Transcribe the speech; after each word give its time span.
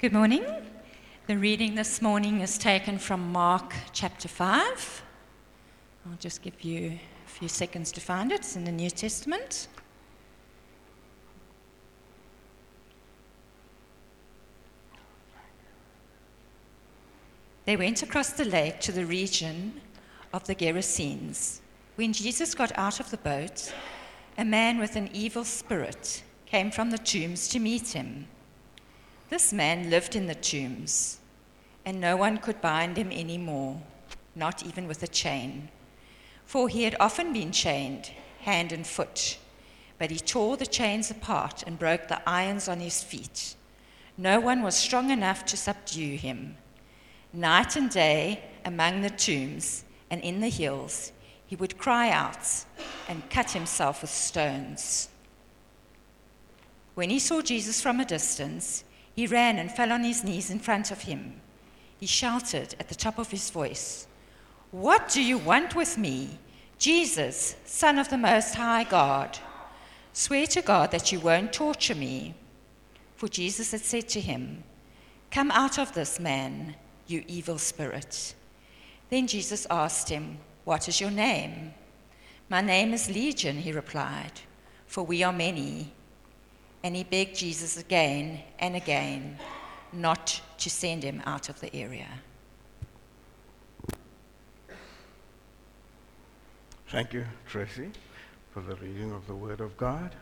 Good 0.00 0.12
morning. 0.12 0.44
The 1.26 1.36
reading 1.36 1.74
this 1.74 2.00
morning 2.00 2.40
is 2.40 2.56
taken 2.56 2.98
from 2.98 3.32
Mark 3.32 3.74
chapter 3.92 4.28
5. 4.28 5.02
I'll 6.06 6.16
just 6.20 6.40
give 6.40 6.62
you 6.62 6.96
a 7.26 7.28
few 7.28 7.48
seconds 7.48 7.90
to 7.90 8.00
find 8.00 8.30
it. 8.30 8.38
It's 8.38 8.54
in 8.54 8.62
the 8.62 8.70
New 8.70 8.90
Testament. 8.90 9.66
They 17.64 17.76
went 17.76 18.04
across 18.04 18.30
the 18.30 18.44
lake 18.44 18.78
to 18.82 18.92
the 18.92 19.04
region 19.04 19.80
of 20.32 20.46
the 20.46 20.54
Gerasenes. 20.54 21.58
When 21.96 22.12
Jesus 22.12 22.54
got 22.54 22.70
out 22.78 23.00
of 23.00 23.10
the 23.10 23.16
boat, 23.16 23.74
a 24.38 24.44
man 24.44 24.78
with 24.78 24.94
an 24.94 25.10
evil 25.12 25.42
spirit 25.42 26.22
came 26.46 26.70
from 26.70 26.92
the 26.92 26.98
tombs 26.98 27.48
to 27.48 27.58
meet 27.58 27.88
him. 27.88 28.28
This 29.28 29.52
man 29.52 29.90
lived 29.90 30.16
in 30.16 30.26
the 30.26 30.34
tombs, 30.34 31.18
and 31.84 32.00
no 32.00 32.16
one 32.16 32.38
could 32.38 32.62
bind 32.62 32.96
him 32.96 33.10
any 33.12 33.36
more, 33.36 33.82
not 34.34 34.64
even 34.64 34.88
with 34.88 35.02
a 35.02 35.08
chain. 35.08 35.68
For 36.46 36.68
he 36.68 36.84
had 36.84 36.96
often 36.98 37.34
been 37.34 37.52
chained, 37.52 38.10
hand 38.40 38.72
and 38.72 38.86
foot, 38.86 39.36
but 39.98 40.10
he 40.10 40.18
tore 40.18 40.56
the 40.56 40.66
chains 40.66 41.10
apart 41.10 41.62
and 41.66 41.78
broke 41.78 42.08
the 42.08 42.26
irons 42.26 42.68
on 42.68 42.80
his 42.80 43.02
feet. 43.02 43.54
No 44.16 44.40
one 44.40 44.62
was 44.62 44.74
strong 44.74 45.10
enough 45.10 45.44
to 45.46 45.56
subdue 45.56 46.16
him. 46.16 46.56
Night 47.32 47.76
and 47.76 47.90
day, 47.90 48.42
among 48.64 49.02
the 49.02 49.10
tombs 49.10 49.84
and 50.10 50.22
in 50.22 50.40
the 50.40 50.48
hills, 50.48 51.12
he 51.46 51.56
would 51.56 51.76
cry 51.76 52.08
out 52.10 52.64
and 53.08 53.28
cut 53.28 53.50
himself 53.50 54.00
with 54.00 54.10
stones. 54.10 55.10
When 56.94 57.10
he 57.10 57.18
saw 57.18 57.42
Jesus 57.42 57.80
from 57.80 58.00
a 58.00 58.04
distance, 58.04 58.84
he 59.18 59.26
ran 59.26 59.58
and 59.58 59.68
fell 59.72 59.90
on 59.90 60.04
his 60.04 60.22
knees 60.22 60.48
in 60.48 60.60
front 60.60 60.92
of 60.92 61.02
him. 61.02 61.40
He 61.98 62.06
shouted 62.06 62.76
at 62.78 62.88
the 62.88 62.94
top 62.94 63.18
of 63.18 63.32
his 63.32 63.50
voice, 63.50 64.06
What 64.70 65.08
do 65.08 65.20
you 65.20 65.38
want 65.38 65.74
with 65.74 65.98
me, 65.98 66.38
Jesus, 66.78 67.56
Son 67.64 67.98
of 67.98 68.10
the 68.10 68.16
Most 68.16 68.54
High 68.54 68.84
God? 68.84 69.36
Swear 70.12 70.46
to 70.46 70.62
God 70.62 70.92
that 70.92 71.10
you 71.10 71.18
won't 71.18 71.52
torture 71.52 71.96
me. 71.96 72.36
For 73.16 73.26
Jesus 73.26 73.72
had 73.72 73.80
said 73.80 74.08
to 74.10 74.20
him, 74.20 74.62
Come 75.32 75.50
out 75.50 75.80
of 75.80 75.94
this 75.94 76.20
man, 76.20 76.76
you 77.08 77.24
evil 77.26 77.58
spirit. 77.58 78.36
Then 79.10 79.26
Jesus 79.26 79.66
asked 79.68 80.10
him, 80.10 80.38
What 80.62 80.86
is 80.86 81.00
your 81.00 81.10
name? 81.10 81.74
My 82.48 82.60
name 82.60 82.94
is 82.94 83.10
Legion, 83.10 83.56
he 83.56 83.72
replied, 83.72 84.42
for 84.86 85.02
we 85.02 85.24
are 85.24 85.32
many. 85.32 85.90
And 86.82 86.94
he 86.94 87.04
begged 87.04 87.36
Jesus 87.36 87.76
again 87.76 88.40
and 88.58 88.76
again 88.76 89.38
not 89.92 90.40
to 90.58 90.70
send 90.70 91.02
him 91.02 91.22
out 91.26 91.48
of 91.48 91.60
the 91.60 91.74
area. 91.74 92.08
Thank 96.88 97.12
you, 97.12 97.26
Tracy, 97.46 97.90
for 98.50 98.60
the 98.60 98.74
reading 98.76 99.12
of 99.12 99.26
the 99.26 99.34
Word 99.34 99.60
of 99.60 99.76
God. 99.76 100.14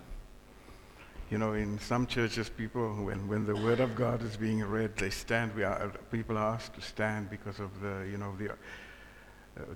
You 1.30 1.38
know, 1.38 1.52
in 1.54 1.78
some 1.78 2.06
churches, 2.06 2.48
people, 2.48 2.88
when, 3.04 3.28
when 3.28 3.46
the 3.46 3.54
Word 3.54 3.80
of 3.80 3.94
God 3.94 4.22
is 4.22 4.36
being 4.36 4.64
read, 4.64 4.96
they 4.96 5.10
stand. 5.10 5.54
We 5.54 5.64
are, 5.64 5.92
people 6.10 6.36
are 6.36 6.54
asked 6.54 6.74
to 6.74 6.80
stand 6.80 7.30
because 7.30 7.60
of 7.60 7.80
the, 7.80 8.08
you 8.10 8.16
know, 8.16 8.34
the, 8.36 8.50
uh, 8.50 8.54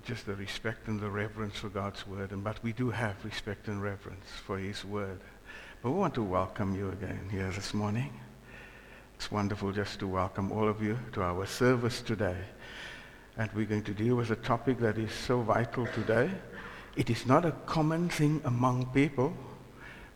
just 0.05 0.25
the 0.25 0.35
respect 0.35 0.87
and 0.87 0.99
the 0.99 1.09
reverence 1.09 1.57
for 1.57 1.69
God's 1.69 2.05
Word. 2.05 2.31
And, 2.31 2.43
but 2.43 2.61
we 2.63 2.73
do 2.73 2.89
have 2.89 3.15
respect 3.23 3.67
and 3.67 3.81
reverence 3.81 4.25
for 4.45 4.57
His 4.57 4.83
Word. 4.83 5.19
But 5.81 5.91
we 5.93 5.97
want 5.97 6.13
to 6.13 6.21
welcome 6.21 6.75
you 6.75 6.89
again 6.89 7.27
here 7.31 7.49
this 7.49 7.73
morning. 7.73 8.13
It's 9.15 9.31
wonderful 9.31 9.71
just 9.71 9.97
to 9.99 10.07
welcome 10.07 10.51
all 10.51 10.67
of 10.67 10.79
you 10.83 10.99
to 11.13 11.23
our 11.23 11.47
service 11.47 12.01
today. 12.01 12.37
And 13.35 13.49
we're 13.53 13.65
going 13.65 13.85
to 13.85 13.93
deal 13.95 14.15
with 14.15 14.29
a 14.29 14.35
topic 14.35 14.77
that 14.77 14.99
is 14.99 15.11
so 15.11 15.41
vital 15.41 15.87
today. 15.87 16.29
It 16.95 17.09
is 17.09 17.25
not 17.25 17.45
a 17.45 17.51
common 17.65 18.09
thing 18.09 18.41
among 18.45 18.91
people, 18.93 19.33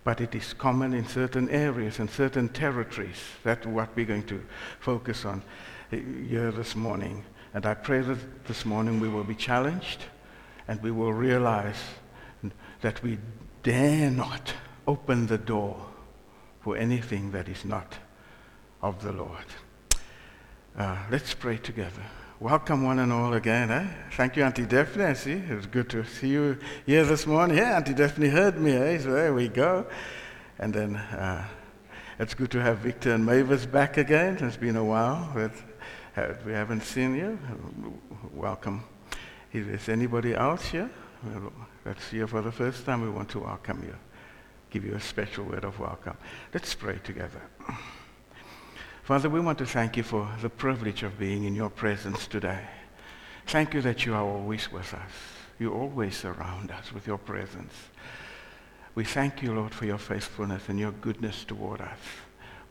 but 0.04 0.22
it 0.22 0.36
is 0.36 0.54
common 0.54 0.94
in 0.94 1.08
certain 1.08 1.50
areas 1.50 1.98
and 1.98 2.12
certain 2.12 2.50
territories. 2.50 3.18
That's 3.44 3.66
what 3.66 3.90
we're 3.96 4.06
going 4.06 4.28
to 4.28 4.44
focus 4.80 5.26
on 5.26 5.42
here 5.90 6.52
this 6.52 6.76
morning. 6.76 7.24
And 7.56 7.66
I 7.66 7.74
pray 7.74 8.02
that 8.02 8.46
this 8.46 8.66
morning 8.66 9.00
we 9.00 9.10
will 9.10 9.24
be 9.24 9.34
challenged 9.34 10.04
and 10.68 10.80
we 10.84 10.92
will 10.92 11.14
realize 11.14 11.82
that 12.82 13.02
we 13.02 13.18
dare 13.64 14.12
not 14.12 14.54
open 14.88 15.28
the 15.28 15.38
door 15.38 15.76
for 16.62 16.78
anything 16.78 17.32
that 17.32 17.48
is 17.48 17.66
not 17.66 17.98
of 18.82 19.02
the 19.02 19.12
Lord. 19.12 19.46
Uh, 20.78 20.98
let's 21.10 21.34
pray 21.34 21.58
together. 21.58 22.04
Welcome 22.40 22.84
one 22.84 23.00
and 23.00 23.12
all 23.12 23.34
again. 23.34 23.72
Eh? 23.72 23.88
Thank 24.12 24.36
you, 24.36 24.44
Auntie 24.44 24.66
Daphne. 24.66 25.06
I 25.06 25.14
see 25.14 25.32
it 25.32 25.56
was 25.56 25.66
good 25.66 25.90
to 25.92 26.04
see 26.04 26.28
you 26.28 26.58
here 26.86 27.06
this 27.06 27.26
morning. 27.26 27.58
Yeah, 27.58 27.78
Auntie 27.78 27.94
Daphne 27.94 28.28
heard 28.28 28.60
me. 28.60 28.74
Eh? 28.74 29.00
So 29.00 29.14
there 29.14 29.34
we 29.34 29.48
go. 29.48 29.86
And 30.60 30.74
then 30.74 30.98
uh, 30.98 31.48
it's 32.20 32.34
good 32.34 32.52
to 32.52 32.62
have 32.62 32.80
Victor 32.80 33.14
and 33.14 33.26
Mavis 33.26 33.66
back 33.66 33.98
again. 33.98 34.38
It's 34.42 34.58
been 34.58 34.76
a 34.76 34.84
while 34.84 35.32
that 35.36 35.52
uh, 36.18 36.34
we 36.46 36.52
haven't 36.52 36.84
seen 36.84 37.16
you. 37.16 37.40
Welcome. 38.34 38.84
If 39.54 39.68
there's 39.68 39.90
anybody 39.90 40.36
else 40.36 40.66
here 40.66 40.90
that's 41.86 42.10
here 42.10 42.28
for 42.28 42.42
the 42.42 42.52
first 42.52 42.86
time, 42.86 43.02
we 43.02 43.10
want 43.10 43.30
to 43.30 43.40
welcome 43.40 43.82
you 43.84 43.96
give 44.76 44.84
you 44.84 44.96
a 44.96 45.00
special 45.00 45.46
word 45.46 45.64
of 45.64 45.80
welcome. 45.80 46.18
Let's 46.54 46.76
pray 46.76 47.00
together. 47.02 47.42
Father, 49.04 49.30
we 49.30 49.40
want 49.40 49.58
to 49.60 49.66
thank 49.66 49.96
you 49.96 50.04
for 50.04 50.30
the 50.42 50.50
privilege 50.50 51.02
of 51.02 51.18
being 51.18 51.46
in 51.46 51.56
your 51.56 51.70
presence 51.70 52.28
today. 52.28 52.60
Thank 53.48 53.74
you 53.74 53.82
that 53.84 54.06
you 54.06 54.14
are 54.14 54.22
always 54.22 54.70
with 54.70 54.94
us. 54.94 55.12
You 55.60 55.74
always 55.74 56.18
surround 56.18 56.72
us 56.72 56.92
with 56.92 57.08
your 57.08 57.18
presence. 57.18 57.74
We 58.96 59.06
thank 59.06 59.42
you, 59.42 59.54
Lord, 59.54 59.74
for 59.74 59.86
your 59.86 59.98
faithfulness 59.98 60.68
and 60.68 60.78
your 60.78 60.92
goodness 60.92 61.46
toward 61.46 61.80
us. 61.80 62.00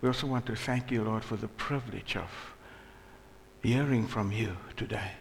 We 0.03 0.09
also 0.09 0.27
want 0.27 0.45
to 0.45 0.57
thank 0.57 0.91
you, 0.91 1.05
Lord, 1.05 1.25
for 1.25 1.37
the 1.37 1.49
privilege 1.49 2.17
of 2.17 2.29
hearing 3.63 4.07
from 4.07 4.31
you 4.31 4.55
today. 4.77 5.13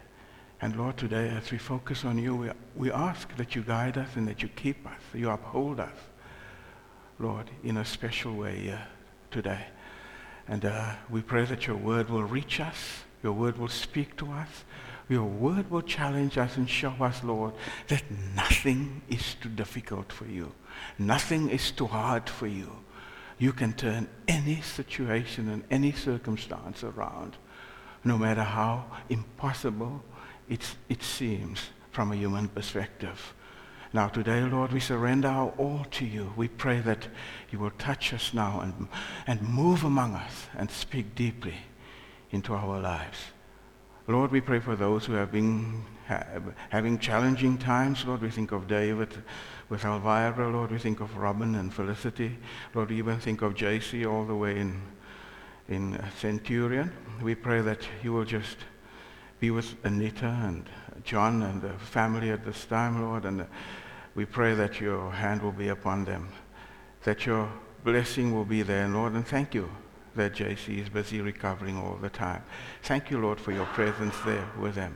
And 0.60 0.76
Lord, 0.76 0.98
today 0.98 1.30
as 1.30 1.50
we 1.50 1.60
focus 1.60 2.04
on 2.04 2.18
you, 2.18 2.36
we, 2.36 2.50
we 2.76 2.92
ask 2.92 3.34
that 3.38 3.56
you 3.56 3.62
guide 3.62 3.98
us 3.98 4.10
and 4.18 4.28
that 4.28 4.42
you 4.42 4.50
keep 4.50 4.86
us, 4.86 5.00
you 5.14 5.30
uphold 5.30 5.80
us. 5.80 5.96
Lord, 7.24 7.50
in 7.64 7.78
a 7.78 7.86
special 7.86 8.36
way 8.36 8.70
uh, 8.70 8.78
today. 9.32 9.66
And 10.50 10.66
uh, 10.66 10.96
we 11.10 11.22
pray 11.22 11.46
that 11.46 11.66
your 11.68 11.78
word 11.78 12.10
will 12.10 12.24
reach 12.24 12.60
us, 12.60 13.04
your 13.24 13.32
word 13.32 13.58
will 13.58 13.70
speak 13.70 14.18
to 14.18 14.30
us, 14.34 14.66
your 15.08 15.24
word 15.24 15.72
will 15.72 15.82
challenge 15.82 16.38
us 16.38 16.58
and 16.58 16.70
show 16.70 16.94
us, 17.00 17.24
Lord, 17.24 17.54
that 17.88 18.04
nothing 18.36 19.02
is 19.10 19.36
too 19.36 19.48
difficult 19.48 20.12
for 20.12 20.26
you. 20.26 20.52
Nothing 21.00 21.50
is 21.50 21.72
too 21.72 21.88
hard 21.88 22.30
for 22.30 22.48
you. 22.48 22.70
You 23.40 23.54
can 23.54 23.72
turn 23.72 24.10
any 24.28 24.60
situation 24.60 25.48
and 25.48 25.64
any 25.72 25.94
circumstance 25.94 26.84
around, 26.84 27.38
no 28.04 28.18
matter 28.18 28.44
how 28.44 28.86
impossible 29.10 30.04
it 30.50 31.02
seems 31.02 31.70
from 31.92 32.12
a 32.12 32.16
human 32.16 32.50
perspective. 32.50 33.34
Now, 33.96 34.08
today, 34.08 34.42
Lord, 34.42 34.72
we 34.72 34.80
surrender 34.80 35.28
our 35.28 35.52
all 35.52 35.86
to 35.92 36.06
you. 36.06 36.34
We 36.36 36.48
pray 36.48 36.80
that 36.80 37.08
you 37.52 37.60
will 37.60 37.70
touch 37.78 38.12
us 38.12 38.34
now 38.34 38.60
and, 38.62 38.88
and 39.28 39.48
move 39.48 39.84
among 39.84 40.16
us 40.16 40.48
and 40.58 40.72
speak 40.72 41.14
deeply 41.14 41.54
into 42.32 42.56
our 42.56 42.80
lives. 42.80 43.20
Lord, 44.08 44.32
we 44.32 44.42
pray 44.42 44.60
for 44.60 44.76
those 44.76 45.06
who 45.06 45.14
have 45.14 45.32
been 45.32 45.86
ha- 46.08 46.26
having 46.70 46.98
challenging 46.98 47.60
times. 47.60 48.04
Lord, 48.04 48.24
we 48.24 48.32
think 48.32 48.52
of 48.52 48.68
David 48.68 49.14
with 49.70 49.86
Elvira. 49.86 50.50
Lord, 50.50 50.72
we 50.72 50.80
think 50.80 51.00
of 51.00 51.16
Robin 51.16 51.54
and 51.54 51.72
Felicity. 51.72 52.40
Lord, 52.74 52.90
we 52.90 52.98
even 52.98 53.20
think 53.20 53.44
of 53.44 53.54
JC 53.54 54.12
all 54.12 54.26
the 54.26 54.36
way 54.36 54.58
in, 54.58 54.82
in 55.70 56.04
Centurion. 56.18 56.92
We 57.22 57.36
pray 57.36 57.62
that 57.62 57.88
you 58.02 58.12
will 58.12 58.26
just 58.26 58.58
be 59.40 59.52
with 59.52 59.76
Anita 59.86 60.26
and 60.26 60.68
John 61.04 61.44
and 61.44 61.62
the 61.62 61.74
family 61.74 62.32
at 62.32 62.44
this 62.44 62.66
time, 62.66 63.04
Lord, 63.04 63.26
and 63.26 63.46
we 64.16 64.26
pray 64.26 64.54
that 64.54 64.80
your 64.80 65.12
hand 65.12 65.42
will 65.42 65.52
be 65.52 65.70
upon 65.70 66.06
them, 66.06 66.30
that 67.04 67.26
your 67.26 67.50
blessing 67.84 68.34
will 68.34 68.46
be 68.46 68.62
there, 68.62 68.88
Lord, 68.88 69.14
and 69.14 69.26
thank 69.26 69.54
you 69.54 69.70
that 70.16 70.34
JC 70.34 70.80
is 70.82 70.90
busy 70.90 71.22
recovering 71.22 71.78
all 71.78 71.98
the 72.02 72.10
time. 72.10 72.44
Thank 72.84 73.10
you, 73.10 73.20
Lord, 73.20 73.40
for 73.40 73.52
your 73.52 73.66
presence 73.68 74.16
there 74.26 74.48
with 74.60 74.76
them. 74.76 74.96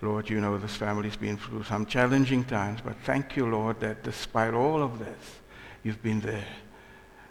Lord, 0.00 0.28
you 0.28 0.40
know 0.40 0.58
this 0.58 0.76
family's 0.76 1.16
been 1.16 1.36
through 1.36 1.62
some 1.64 1.86
challenging 1.86 2.44
times, 2.44 2.80
but 2.84 2.96
thank 3.04 3.36
you, 3.36 3.46
Lord, 3.46 3.80
that 3.80 4.02
despite 4.02 4.52
all 4.52 4.82
of 4.82 4.98
this, 4.98 5.40
you've 5.82 6.02
been 6.02 6.20
there, 6.20 6.44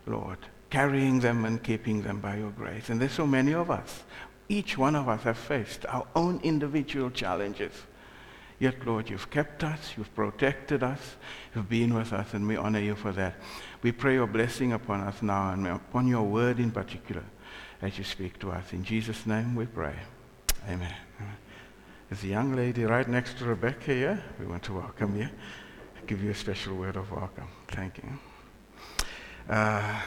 Lord, 0.06 0.38
carrying 0.70 1.20
them 1.20 1.46
and 1.46 1.62
keeping 1.62 2.02
them 2.02 2.20
by 2.20 2.38
your 2.38 2.52
grace. 2.52 2.90
And 2.90 3.00
there's 3.00 3.12
so 3.12 3.28
many 3.28 3.54
of 3.54 3.70
us. 3.70 4.04
Each 4.48 4.78
one 4.78 4.96
of 4.96 5.10
us 5.10 5.24
have 5.24 5.38
faced 5.38 5.86
our 5.86 6.08
own 6.16 6.40
individual 6.44 7.12
challenges. 7.12 7.74
Yet, 8.62 8.86
Lord, 8.86 9.10
you've 9.10 9.32
kept 9.32 9.64
us, 9.64 9.96
you've 9.98 10.14
protected 10.14 10.84
us, 10.84 11.16
you've 11.56 11.68
been 11.68 11.96
with 11.96 12.14
us, 12.14 12.36
and 12.36 12.48
we 12.48 12.58
honor 12.58 12.80
you 12.80 12.94
for 12.94 13.12
that. 13.14 13.34
We 13.82 13.92
pray 13.92 14.14
your 14.14 14.28
blessing 14.28 14.74
upon 14.74 15.02
us 15.02 15.24
now 15.24 15.54
and 15.54 15.66
upon 15.66 16.06
your 16.06 16.22
word 16.22 16.60
in 16.60 16.70
particular 16.70 17.24
as 17.82 17.98
you 17.98 18.04
speak 18.04 18.38
to 18.38 18.52
us. 18.52 18.72
In 18.72 18.84
Jesus' 18.84 19.26
name 19.26 19.56
we 19.56 19.66
pray. 19.66 19.96
Amen. 20.70 20.94
There's 22.08 22.24
a 22.24 22.28
young 22.28 22.56
lady 22.56 22.84
right 22.84 23.10
next 23.10 23.40
to 23.40 23.46
Rebecca 23.46 23.96
here. 23.96 24.24
We 24.40 24.46
want 24.46 24.62
to 24.66 24.74
welcome 24.74 25.18
you. 25.18 25.30
Give 26.06 26.24
you 26.24 26.30
a 26.30 26.36
special 26.36 26.76
word 26.76 26.98
of 26.98 27.10
welcome. 27.12 27.48
Thank 27.68 27.98
you. 27.98 28.20
Uh, 29.50 30.02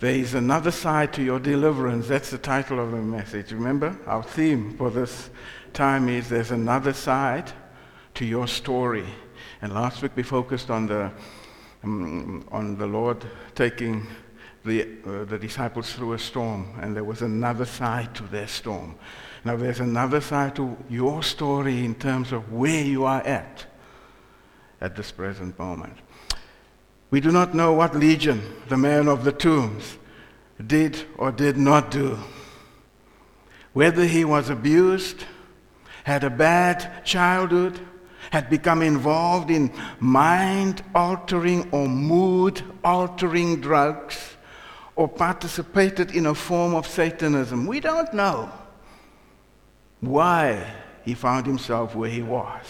there 0.00 0.14
is 0.14 0.32
another 0.32 0.70
side 0.70 1.12
to 1.12 1.22
your 1.22 1.38
deliverance. 1.38 2.08
That's 2.08 2.30
the 2.30 2.38
title 2.38 2.80
of 2.80 2.92
the 2.92 2.96
message. 2.96 3.52
Remember, 3.52 3.94
our 4.06 4.22
theme 4.22 4.74
for 4.78 4.90
this 4.90 5.28
time 5.72 6.08
is 6.08 6.28
there's 6.28 6.50
another 6.50 6.92
side 6.92 7.52
to 8.14 8.24
your 8.24 8.46
story. 8.46 9.06
And 9.60 9.72
last 9.72 10.02
week 10.02 10.12
we 10.14 10.22
focused 10.22 10.70
on 10.70 10.86
the, 10.86 11.10
um, 11.82 12.46
on 12.50 12.76
the 12.76 12.86
Lord 12.86 13.24
taking 13.54 14.06
the, 14.64 14.86
uh, 15.06 15.24
the 15.24 15.38
disciples 15.38 15.92
through 15.92 16.12
a 16.12 16.18
storm, 16.18 16.78
and 16.80 16.94
there 16.94 17.04
was 17.04 17.22
another 17.22 17.64
side 17.64 18.14
to 18.14 18.22
their 18.24 18.46
storm. 18.46 18.96
Now 19.44 19.56
there's 19.56 19.80
another 19.80 20.20
side 20.20 20.54
to 20.56 20.76
your 20.88 21.22
story 21.22 21.84
in 21.84 21.94
terms 21.96 22.32
of 22.32 22.52
where 22.52 22.84
you 22.84 23.04
are 23.04 23.22
at 23.22 23.66
at 24.80 24.96
this 24.96 25.10
present 25.10 25.58
moment. 25.58 25.96
We 27.10 27.20
do 27.20 27.30
not 27.30 27.54
know 27.54 27.72
what 27.72 27.94
Legion, 27.94 28.42
the 28.68 28.76
man 28.76 29.08
of 29.08 29.24
the 29.24 29.32
tombs, 29.32 29.98
did 30.64 31.04
or 31.18 31.32
did 31.32 31.56
not 31.56 31.90
do. 31.90 32.18
Whether 33.72 34.06
he 34.06 34.24
was 34.24 34.48
abused, 34.48 35.24
had 36.04 36.24
a 36.24 36.30
bad 36.30 37.04
childhood, 37.04 37.80
had 38.30 38.48
become 38.48 38.82
involved 38.82 39.50
in 39.50 39.72
mind 40.00 40.82
altering 40.94 41.68
or 41.70 41.88
mood 41.88 42.62
altering 42.84 43.60
drugs, 43.60 44.36
or 44.96 45.08
participated 45.08 46.10
in 46.14 46.26
a 46.26 46.34
form 46.34 46.74
of 46.74 46.86
Satanism. 46.86 47.66
We 47.66 47.80
don't 47.80 48.12
know 48.12 48.50
why 50.00 50.66
he 51.04 51.14
found 51.14 51.46
himself 51.46 51.94
where 51.94 52.10
he 52.10 52.22
was. 52.22 52.66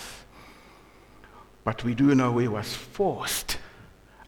But 1.65 1.85
we 1.85 1.95
do 1.95 2.15
know 2.15 2.39
he 2.39 2.49
was 2.49 2.75
forced 2.75 3.59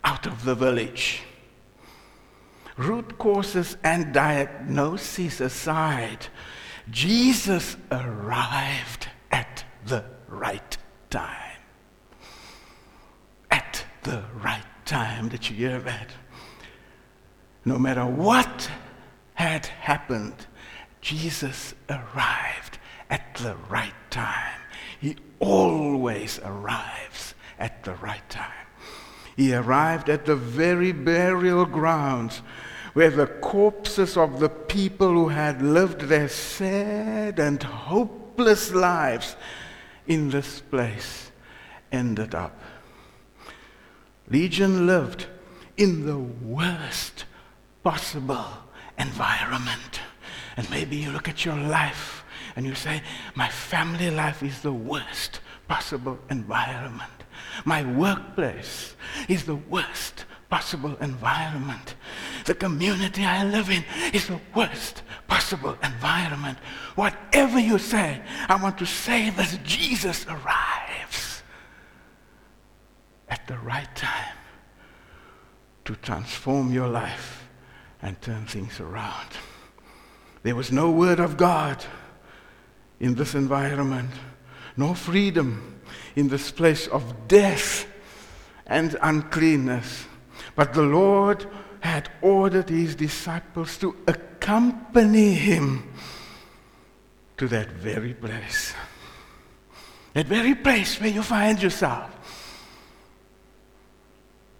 out 0.02 0.26
of 0.26 0.44
the 0.44 0.54
village. 0.54 1.22
Root 2.76 3.18
causes 3.18 3.76
and 3.84 4.12
diagnoses 4.12 5.40
aside, 5.40 6.26
Jesus 6.90 7.76
arrived 7.90 9.08
at 9.30 9.64
the 9.86 10.04
right 10.28 10.76
time. 11.10 11.58
At 13.50 13.84
the 14.02 14.22
right 14.42 14.64
time. 14.84 15.28
Did 15.28 15.48
you 15.48 15.56
hear 15.56 15.80
that? 15.80 16.10
No 17.64 17.78
matter 17.78 18.04
what 18.04 18.70
had 19.34 19.66
happened, 19.66 20.46
Jesus 21.00 21.74
arrived 21.88 22.78
at 23.08 23.34
the 23.36 23.56
right 23.68 23.94
time. 24.10 24.60
He 25.00 25.16
always 25.38 26.38
arrives 26.44 27.34
at 27.58 27.84
the 27.84 27.94
right 27.94 28.28
time. 28.28 28.50
He 29.36 29.54
arrived 29.54 30.08
at 30.08 30.26
the 30.26 30.36
very 30.36 30.92
burial 30.92 31.64
grounds 31.64 32.42
where 32.94 33.10
the 33.10 33.26
corpses 33.26 34.16
of 34.16 34.40
the 34.40 34.48
people 34.48 35.08
who 35.08 35.28
had 35.28 35.60
lived 35.60 36.02
their 36.02 36.28
sad 36.28 37.38
and 37.38 37.62
hopeless 37.62 38.72
lives 38.72 39.36
in 40.06 40.30
this 40.30 40.60
place 40.60 41.30
ended 41.92 42.34
up. 42.34 42.58
Legion 44.28 44.86
lived 44.86 45.26
in 45.76 46.06
the 46.06 46.18
worst 46.18 47.24
possible 47.82 48.46
environment. 48.98 50.00
And 50.56 50.68
maybe 50.70 50.96
you 50.96 51.10
look 51.10 51.28
at 51.28 51.44
your 51.44 51.56
life 51.56 52.24
and 52.56 52.64
you 52.64 52.74
say, 52.74 53.02
My 53.34 53.48
family 53.48 54.10
life 54.10 54.42
is 54.42 54.62
the 54.62 54.72
worst 54.72 55.40
possible 55.66 56.18
environment. 56.30 57.10
My 57.64 57.82
workplace 57.84 58.94
is 59.28 59.44
the 59.44 59.56
worst 59.56 60.24
possible 60.54 60.96
environment. 61.00 61.96
The 62.44 62.54
community 62.54 63.24
I 63.24 63.42
live 63.42 63.70
in 63.70 63.84
is 64.12 64.28
the 64.28 64.38
worst 64.54 65.02
possible 65.26 65.76
environment. 65.82 66.58
Whatever 66.94 67.58
you 67.58 67.76
say, 67.76 68.22
I 68.48 68.54
want 68.62 68.78
to 68.78 68.86
say 68.86 69.30
that 69.30 69.58
Jesus 69.64 70.24
arrives 70.28 71.42
at 73.28 73.44
the 73.48 73.58
right 73.58 73.92
time 73.96 74.36
to 75.86 75.96
transform 75.96 76.72
your 76.72 76.86
life 76.86 77.48
and 78.00 78.14
turn 78.22 78.46
things 78.46 78.78
around. 78.78 79.30
There 80.44 80.54
was 80.54 80.70
no 80.70 80.88
word 80.88 81.18
of 81.18 81.36
God 81.36 81.84
in 83.00 83.16
this 83.16 83.34
environment, 83.34 84.10
no 84.76 84.94
freedom 84.94 85.80
in 86.14 86.28
this 86.28 86.52
place 86.52 86.86
of 86.86 87.26
death 87.26 87.88
and 88.68 88.96
uncleanness. 89.02 90.06
But 90.54 90.72
the 90.72 90.82
Lord 90.82 91.46
had 91.80 92.10
ordered 92.22 92.68
his 92.68 92.94
disciples 92.94 93.76
to 93.78 93.96
accompany 94.06 95.34
him 95.34 95.92
to 97.36 97.48
that 97.48 97.70
very 97.72 98.14
place. 98.14 98.72
That 100.14 100.26
very 100.26 100.54
place 100.54 101.00
where 101.00 101.10
you 101.10 101.22
find 101.22 101.60
yourself. 101.62 102.10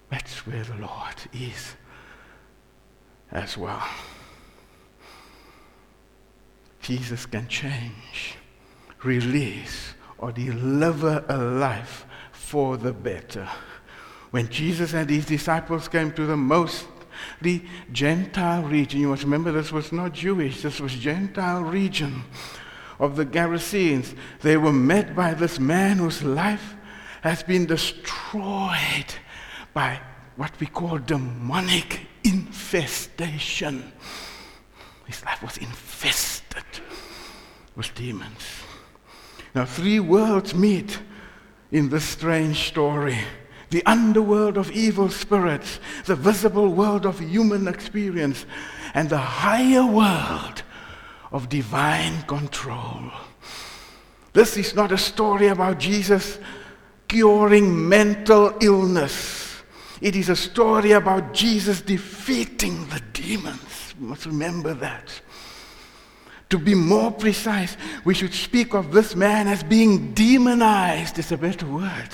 That's 0.09 0.45
where 0.45 0.63
the 0.63 0.75
Lord 0.75 1.15
is 1.33 1.75
as 3.31 3.57
well. 3.57 3.83
Jesus 6.81 7.25
can 7.25 7.47
change, 7.47 8.35
release, 9.03 9.95
or 10.19 10.31
deliver 10.31 11.25
a 11.27 11.37
life 11.37 12.05
for 12.31 12.77
the 12.77 12.93
better. 12.93 13.49
When 14.31 14.49
Jesus 14.49 14.93
and 14.93 15.09
his 15.09 15.25
disciples 15.25 15.87
came 15.87 16.11
to 16.13 16.25
the 16.25 16.37
mostly 16.37 17.65
Gentile 17.91 18.63
region, 18.63 19.01
you 19.01 19.09
must 19.09 19.23
remember 19.23 19.51
this 19.51 19.71
was 19.71 19.91
not 19.91 20.13
Jewish, 20.13 20.61
this 20.61 20.79
was 20.79 20.93
Gentile 20.93 21.63
region 21.63 22.23
of 22.99 23.15
the 23.15 23.25
Gerasenes. 23.25 24.15
They 24.41 24.57
were 24.57 24.73
met 24.73 25.15
by 25.15 25.33
this 25.33 25.59
man 25.59 25.97
whose 25.97 26.23
life 26.23 26.75
has 27.21 27.43
been 27.43 27.65
destroyed 27.65 29.15
by 29.73 29.99
what 30.35 30.51
we 30.59 30.67
call 30.67 30.97
demonic 30.99 32.01
infestation. 32.23 33.91
His 35.05 35.23
life 35.23 35.41
was 35.41 35.57
infested 35.57 36.63
with 37.75 37.93
demons. 37.95 38.63
Now, 39.53 39.65
three 39.65 39.99
worlds 39.99 40.53
meet 40.53 40.99
in 41.71 41.89
this 41.89 42.05
strange 42.05 42.67
story 42.67 43.17
the 43.75 43.85
underworld 43.85 44.55
of 44.55 44.71
evil 44.71 45.09
spirits, 45.09 45.81
the 46.05 46.15
visible 46.15 46.69
world 46.69 47.05
of 47.05 47.19
human 47.19 47.67
experience, 47.67 48.45
and 48.93 49.09
the 49.09 49.17
higher 49.17 49.85
world 49.85 50.63
of 51.33 51.49
divine 51.49 52.21
control. 52.21 53.11
This 54.31 54.55
is 54.55 54.75
not 54.75 54.93
a 54.93 54.97
story 54.97 55.47
about 55.47 55.77
Jesus 55.77 56.39
curing 57.09 57.89
mental 57.89 58.55
illness. 58.61 59.61
It 59.99 60.15
is 60.15 60.29
a 60.29 60.37
story 60.37 60.93
about 60.93 61.33
Jesus 61.33 61.81
defeating 61.81 62.87
the 62.87 63.01
demons. 63.11 63.93
We 63.99 64.07
must 64.07 64.25
remember 64.25 64.73
that. 64.75 65.09
To 66.49 66.57
be 66.57 66.75
more 66.75 67.11
precise, 67.11 67.75
we 68.05 68.13
should 68.13 68.33
speak 68.33 68.73
of 68.73 68.93
this 68.93 69.17
man 69.17 69.49
as 69.49 69.63
being 69.63 70.13
demonized, 70.13 71.19
is 71.19 71.33
a 71.33 71.37
better 71.37 71.65
word. 71.65 72.09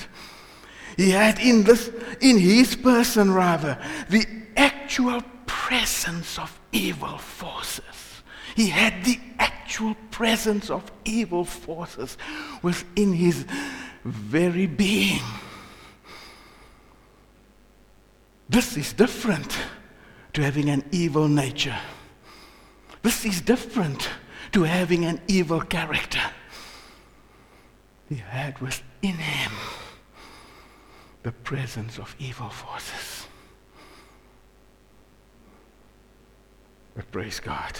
He 0.96 1.10
had 1.10 1.38
in 1.38 1.64
this, 1.64 1.90
in 2.20 2.38
his 2.38 2.76
person 2.76 3.32
rather, 3.32 3.78
the 4.08 4.26
actual 4.56 5.22
presence 5.46 6.38
of 6.38 6.58
evil 6.72 7.18
forces. 7.18 8.22
He 8.54 8.68
had 8.68 9.04
the 9.04 9.18
actual 9.38 9.96
presence 10.10 10.70
of 10.70 10.90
evil 11.04 11.44
forces 11.44 12.18
within 12.62 13.12
his 13.12 13.46
very 14.04 14.66
being. 14.66 15.22
This 18.48 18.76
is 18.76 18.92
different 18.92 19.56
to 20.34 20.42
having 20.42 20.68
an 20.68 20.84
evil 20.92 21.28
nature. 21.28 21.78
This 23.02 23.24
is 23.24 23.40
different 23.40 24.10
to 24.52 24.64
having 24.64 25.04
an 25.06 25.20
evil 25.26 25.60
character. 25.60 26.20
He 28.08 28.16
had 28.16 28.58
within 28.58 29.14
him 29.14 29.52
the 31.22 31.32
presence 31.32 31.98
of 31.98 32.14
evil 32.18 32.48
forces. 32.48 33.26
But 36.94 37.10
praise 37.10 37.40
God, 37.40 37.78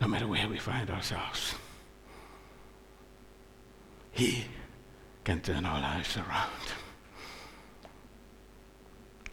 no 0.00 0.08
matter 0.08 0.26
where 0.26 0.48
we 0.48 0.58
find 0.58 0.88
ourselves, 0.88 1.54
He 4.12 4.46
can 5.24 5.40
turn 5.40 5.64
our 5.64 5.80
lives 5.80 6.16
around. 6.16 6.50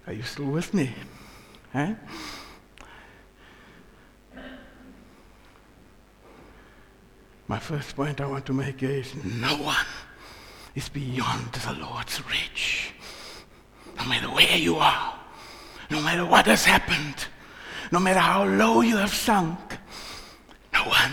Are 0.07 0.13
you 0.13 0.23
still 0.23 0.45
with 0.45 0.73
me? 0.73 0.93
Huh? 1.71 1.93
My 7.47 7.59
first 7.59 7.95
point 7.95 8.19
I 8.19 8.25
want 8.25 8.45
to 8.45 8.53
make 8.53 8.81
is 8.81 9.13
no 9.23 9.57
one 9.57 9.85
is 10.75 10.89
beyond 10.89 11.51
the 11.53 11.73
Lord's 11.73 12.21
reach. 12.27 12.93
No 13.97 14.05
matter 14.05 14.27
where 14.27 14.57
you 14.57 14.77
are, 14.77 15.19
no 15.89 16.01
matter 16.01 16.25
what 16.25 16.45
has 16.45 16.65
happened, 16.65 17.27
no 17.91 17.99
matter 17.99 18.19
how 18.19 18.45
low 18.45 18.81
you 18.81 18.97
have 18.97 19.13
sunk, 19.13 19.59
no 20.73 20.83
one 20.83 21.11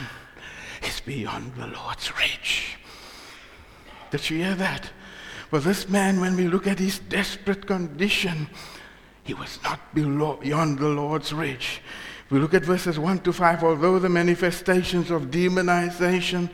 is 0.87 1.01
beyond 1.01 1.55
the 1.57 1.67
Lord's 1.67 2.17
reach. 2.19 2.77
Did 4.11 4.31
you 4.31 4.39
hear 4.39 4.55
that? 4.55 4.91
Well, 5.51 5.61
this 5.61 5.89
man, 5.89 6.21
when 6.21 6.37
we 6.37 6.47
look 6.47 6.67
at 6.67 6.79
his 6.79 6.99
desperate 6.99 7.67
condition, 7.67 8.49
he 9.25 9.35
was 9.35 9.59
not 9.63 9.95
beyond 9.95 10.79
the 10.79 10.89
Lord's 10.89 11.33
reach. 11.33 11.81
We 12.31 12.39
look 12.39 12.55
at 12.55 12.65
verses 12.65 12.99
1 12.99 13.21
to 13.21 13.33
5. 13.33 13.65
Although 13.65 13.99
the 13.99 14.09
manifestations 14.09 15.11
of 15.11 15.31
demonization 15.31 16.51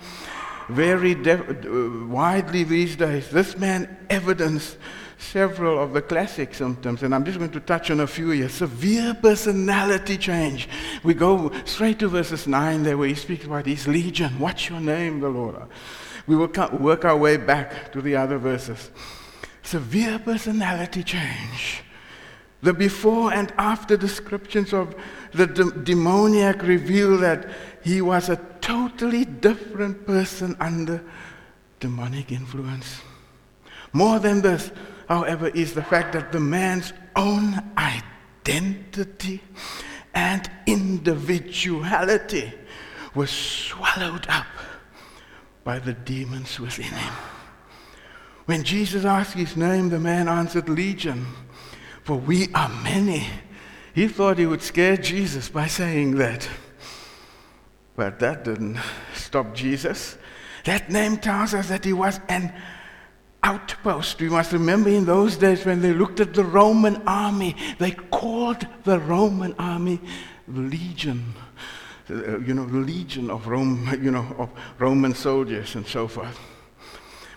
vary 0.68 1.14
de- 1.14 1.38
uh, 1.40 2.06
widely 2.06 2.64
these 2.64 2.96
days, 2.96 3.28
this 3.30 3.56
man 3.56 3.96
evidenced 4.10 4.76
several 5.18 5.82
of 5.82 5.92
the 5.92 6.02
classic 6.02 6.54
symptoms, 6.54 7.02
and 7.02 7.14
I'm 7.14 7.24
just 7.24 7.38
going 7.38 7.50
to 7.52 7.60
touch 7.60 7.90
on 7.90 8.00
a 8.00 8.06
few 8.06 8.30
here. 8.30 8.48
Severe 8.48 9.14
personality 9.14 10.16
change. 10.16 10.68
We 11.02 11.14
go 11.14 11.50
straight 11.64 11.98
to 12.00 12.08
verses 12.08 12.46
9 12.46 12.82
there 12.82 12.98
where 12.98 13.08
he 13.08 13.14
speaks 13.14 13.44
about 13.44 13.66
his 13.66 13.86
legion. 13.86 14.38
What's 14.38 14.68
your 14.68 14.80
name, 14.80 15.20
the 15.20 15.28
Lord? 15.28 15.56
We 16.26 16.36
will 16.36 16.50
work 16.78 17.04
our 17.04 17.16
way 17.16 17.36
back 17.36 17.92
to 17.92 18.00
the 18.00 18.16
other 18.16 18.38
verses. 18.38 18.90
Severe 19.62 20.18
personality 20.18 21.02
change. 21.02 21.82
The 22.62 22.72
before 22.72 23.32
and 23.32 23.52
after 23.58 23.96
descriptions 23.96 24.72
of 24.72 24.94
the 25.34 25.46
de- 25.46 25.70
demoniac 25.82 26.62
revealed 26.62 27.20
that 27.22 27.48
he 27.82 28.00
was 28.00 28.28
a 28.28 28.36
totally 28.60 29.24
different 29.24 30.06
person 30.06 30.56
under 30.60 31.02
demonic 31.80 32.32
influence. 32.32 33.02
More 33.92 34.18
than 34.18 34.40
this, 34.42 34.70
however, 35.08 35.48
is 35.48 35.74
the 35.74 35.82
fact 35.82 36.12
that 36.14 36.32
the 36.32 36.40
man's 36.40 36.92
own 37.14 37.60
identity 37.76 39.42
and 40.14 40.50
individuality 40.66 42.52
was 43.14 43.30
swallowed 43.30 44.26
up 44.28 44.46
by 45.62 45.78
the 45.78 45.92
demons 45.92 46.58
within 46.58 46.92
him. 46.92 47.14
When 48.46 48.62
Jesus 48.62 49.04
asked 49.04 49.34
his 49.34 49.56
name, 49.56 49.88
the 49.88 49.98
man 49.98 50.28
answered, 50.28 50.68
Legion, 50.68 51.26
for 52.02 52.16
we 52.16 52.48
are 52.54 52.68
many. 52.82 53.26
He 53.94 54.08
thought 54.08 54.38
he 54.38 54.46
would 54.46 54.62
scare 54.62 54.96
Jesus 54.96 55.48
by 55.48 55.68
saying 55.68 56.16
that. 56.16 56.48
But 57.96 58.18
that 58.18 58.44
didn't 58.44 58.78
stop 59.14 59.54
Jesus. 59.54 60.18
That 60.64 60.90
name 60.90 61.18
tells 61.18 61.54
us 61.54 61.68
that 61.68 61.84
he 61.84 61.92
was 61.92 62.18
an 62.28 62.52
outpost. 63.44 64.20
We 64.20 64.28
must 64.28 64.52
remember 64.52 64.88
in 64.88 65.04
those 65.04 65.36
days 65.36 65.64
when 65.64 65.80
they 65.80 65.92
looked 65.92 66.18
at 66.18 66.34
the 66.34 66.42
Roman 66.42 67.06
army, 67.06 67.54
they 67.78 67.92
called 67.92 68.66
the 68.82 68.98
Roman 68.98 69.54
army 69.58 70.00
the 70.48 70.60
legion. 70.60 71.34
Uh, 72.10 72.38
you 72.40 72.52
know, 72.52 72.66
the 72.66 72.78
legion 72.78 73.30
of 73.30 73.46
Rome, 73.46 73.88
you 74.02 74.10
know, 74.10 74.26
of 74.38 74.50
Roman 74.78 75.14
soldiers 75.14 75.76
and 75.76 75.86
so 75.86 76.08
forth. 76.08 76.38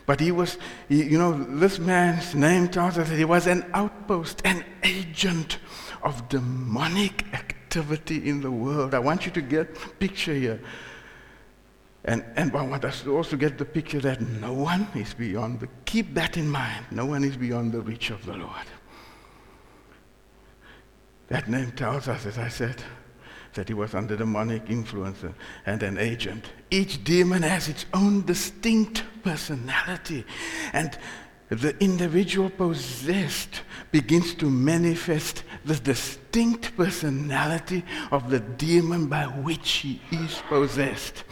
But 0.08 0.20
he 0.22 0.32
was, 0.32 0.58
he, 0.90 1.04
you 1.04 1.18
know, 1.18 1.34
this 1.34 1.80
man's 1.80 2.34
name 2.34 2.70
tells 2.70 2.98
us 2.98 3.10
that 3.10 3.18
he 3.18 3.26
was 3.26 3.46
an 3.46 3.70
outpost, 3.74 4.42
an 4.46 4.66
agent 4.84 5.60
of 6.08 6.30
demonic 6.30 7.26
activity 7.34 8.30
in 8.30 8.40
the 8.42 8.50
world. 8.50 8.94
I 8.94 9.00
want 9.00 9.26
you 9.26 9.32
to 9.34 9.42
get 9.42 10.00
picture 10.00 10.34
here. 10.34 10.62
And, 12.06 12.24
and 12.38 12.56
I 12.56 12.66
want 12.66 12.86
us 12.86 13.02
to 13.02 13.16
also 13.18 13.36
get 13.36 13.58
the 13.58 13.66
picture 13.66 14.00
that 14.00 14.22
no 14.22 14.54
one 14.54 14.88
is 14.96 15.14
beyond 15.14 15.60
the, 15.60 15.68
keep 15.84 16.14
that 16.14 16.38
in 16.38 16.50
mind. 16.50 16.86
No 16.92 17.06
one 17.06 17.26
is 17.26 17.36
beyond 17.36 17.74
the 17.74 17.82
reach 17.82 18.10
of 18.10 18.26
the 18.26 18.38
Lord. 18.38 18.68
That 21.28 21.50
name 21.50 21.72
tells 21.72 22.08
us, 22.08 22.26
as 22.26 22.38
I 22.38 22.48
said, 22.48 22.82
that 23.56 23.68
he 23.68 23.74
was 23.74 23.94
under 23.94 24.16
demonic 24.16 24.70
influence 24.70 25.26
and 25.66 25.84
an 25.84 25.98
agent. 25.98 26.46
Each 26.72 27.04
demon 27.04 27.42
has 27.42 27.68
its 27.68 27.86
own 27.94 28.26
distinct 28.26 29.04
personality. 29.24 30.24
And 30.72 30.98
the 31.50 31.78
individual 31.82 32.50
possessed 32.50 33.62
begins 33.92 34.34
to 34.36 34.50
manifest 34.50 35.44
the 35.64 35.76
distinct 35.76 36.76
personality 36.76 37.86
of 38.12 38.30
the 38.30 38.40
demon 38.40 39.08
by 39.08 39.24
which 39.24 39.70
he 39.72 40.02
is 40.12 40.42
possessed. 40.50 41.24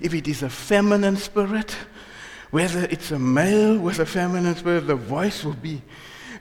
If 0.00 0.12
it 0.12 0.28
is 0.28 0.42
a 0.42 0.50
feminine 0.50 1.16
spirit, 1.16 1.74
whether 2.50 2.84
it's 2.90 3.12
a 3.12 3.18
male 3.18 3.78
with 3.78 3.98
a 3.98 4.04
feminine 4.06 4.56
spirit, 4.56 4.86
the 4.86 4.94
voice 4.94 5.42
will 5.42 5.54
be, 5.54 5.80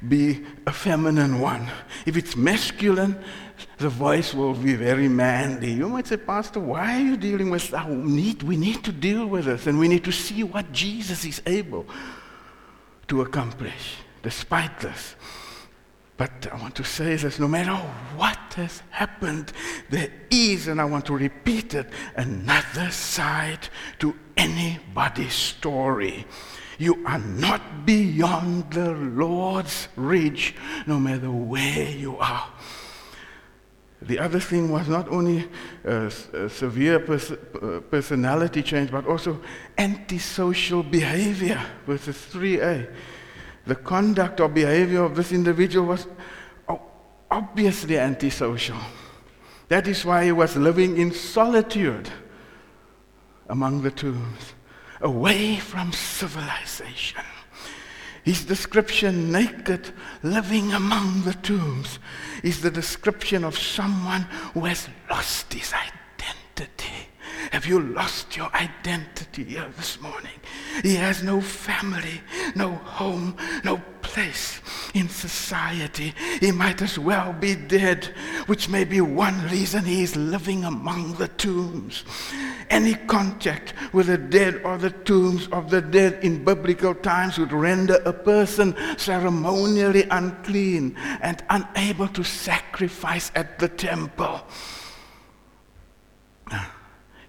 be 0.06 0.44
a 0.68 0.74
feminine 0.74 1.40
one. 1.40 1.70
If 2.06 2.18
it's 2.18 2.36
masculine, 2.36 3.18
the 3.78 3.88
voice 3.88 4.34
will 4.34 4.56
be 4.56 4.76
very 4.76 5.08
manly. 5.08 5.72
You 5.72 5.88
might 5.88 6.08
say, 6.08 6.18
Pastor, 6.18 6.60
why 6.60 6.98
are 6.98 7.00
you 7.00 7.16
dealing 7.16 7.50
with 7.50 7.70
that? 7.70 7.88
We 7.88 7.96
need, 7.96 8.44
we 8.44 8.58
need 8.58 8.84
to 8.84 8.92
deal 8.92 9.26
with 9.26 9.46
this, 9.46 9.68
and 9.68 9.80
we 9.80 9.88
need 9.88 10.04
to 10.04 10.12
see 10.12 10.44
what 10.44 10.74
Jesus 10.74 11.24
is 11.24 11.42
able 11.46 11.86
to 13.12 13.22
accomplish 13.22 13.98
despite 14.24 14.80
this. 14.80 15.16
But 16.16 16.48
I 16.50 16.56
want 16.56 16.76
to 16.76 16.86
say 16.86 17.18
this 17.18 17.40
no 17.40 17.48
matter 17.48 17.76
what 18.16 18.40
has 18.56 18.82
happened, 18.90 19.52
there 19.90 20.10
is, 20.30 20.70
and 20.70 20.80
I 20.80 20.86
want 20.86 21.08
to 21.08 21.18
repeat 21.18 21.74
it, 21.74 21.90
another 22.16 22.90
side 22.90 23.68
to 24.00 24.16
anybody's 24.38 25.34
story. 25.34 26.26
You 26.78 27.04
are 27.06 27.20
not 27.20 27.86
beyond 27.86 28.72
the 28.72 28.94
Lord's 28.94 29.90
reach, 29.98 30.56
no 30.88 30.98
matter 30.98 31.30
where 31.30 31.90
you 31.90 32.16
are. 32.16 32.48
The 34.02 34.18
other 34.18 34.40
thing 34.40 34.72
was 34.72 34.88
not 34.88 35.08
only 35.10 35.48
a, 35.86 36.12
a 36.34 36.50
severe 36.50 37.00
pers- 37.00 37.32
uh, 37.32 37.82
personality 37.92 38.64
change, 38.64 38.90
but 38.92 39.06
also 39.06 39.40
antisocial 39.78 40.82
behavior, 40.82 41.62
verses 41.86 42.16
3a. 42.32 42.92
The 43.68 43.76
conduct 43.76 44.40
or 44.40 44.50
behavior 44.50 45.04
of 45.04 45.16
this 45.16 45.32
individual 45.32 45.86
was 45.86 46.08
obviously 47.30 47.98
antisocial. 47.98 48.78
That 49.70 49.88
is 49.88 50.04
why 50.04 50.26
he 50.26 50.32
was 50.32 50.58
living 50.58 50.98
in 50.98 51.12
solitude 51.14 52.10
among 53.48 53.84
the 53.84 53.92
tombs, 53.92 54.54
away 55.00 55.58
from 55.58 55.94
civilization. 55.94 57.24
His 58.24 58.46
description, 58.46 59.32
naked, 59.32 59.92
living 60.22 60.74
among 60.74 61.24
the 61.24 61.34
tombs, 61.34 62.00
is 62.44 62.62
the 62.62 62.72
description 62.72 63.44
of 63.44 63.58
someone 63.58 64.22
who 64.54 64.66
has 64.66 64.88
lost 65.10 65.54
his 65.54 65.74
identity. 65.74 67.10
Have 67.52 67.66
you 67.66 67.80
lost 67.80 68.38
your 68.38 68.54
identity 68.56 69.44
here 69.44 69.68
this 69.76 70.00
morning? 70.00 70.40
He 70.84 70.96
has 70.96 71.24
no 71.24 71.42
family, 71.42 72.22
no 72.56 72.70
home, 72.76 73.36
no 73.64 73.82
place 74.02 74.62
in 74.94 75.10
society. 75.10 76.14
He 76.40 76.52
might 76.52 76.82
as 76.82 76.98
well 76.98 77.34
be 77.34 77.56
dead, 77.56 78.06
which 78.48 78.70
may 78.70 78.84
be 78.84 79.02
one 79.02 79.42
reason 79.50 79.86
he 79.86 80.04
is 80.04 80.16
living 80.16 80.64
among 80.64 81.14
the 81.14 81.28
tombs. 81.28 82.04
Any 82.70 82.96
contact 82.96 83.74
with 83.94 84.08
the 84.08 84.18
dead 84.18 84.62
or 84.64 84.78
the 84.78 84.92
tombs 84.92 85.48
of 85.50 85.70
the 85.70 85.82
dead 85.82 86.24
in 86.24 86.44
biblical 86.44 86.96
times 86.96 87.38
would 87.38 87.54
render 87.54 88.02
a 88.06 88.14
person 88.14 88.76
ceremonially 88.98 90.08
unclean 90.12 90.96
and 91.22 91.44
unable 91.50 92.08
to 92.10 92.24
sacrifice 92.24 93.32
at 93.36 93.60
the 93.60 93.70
temple. 93.70 94.42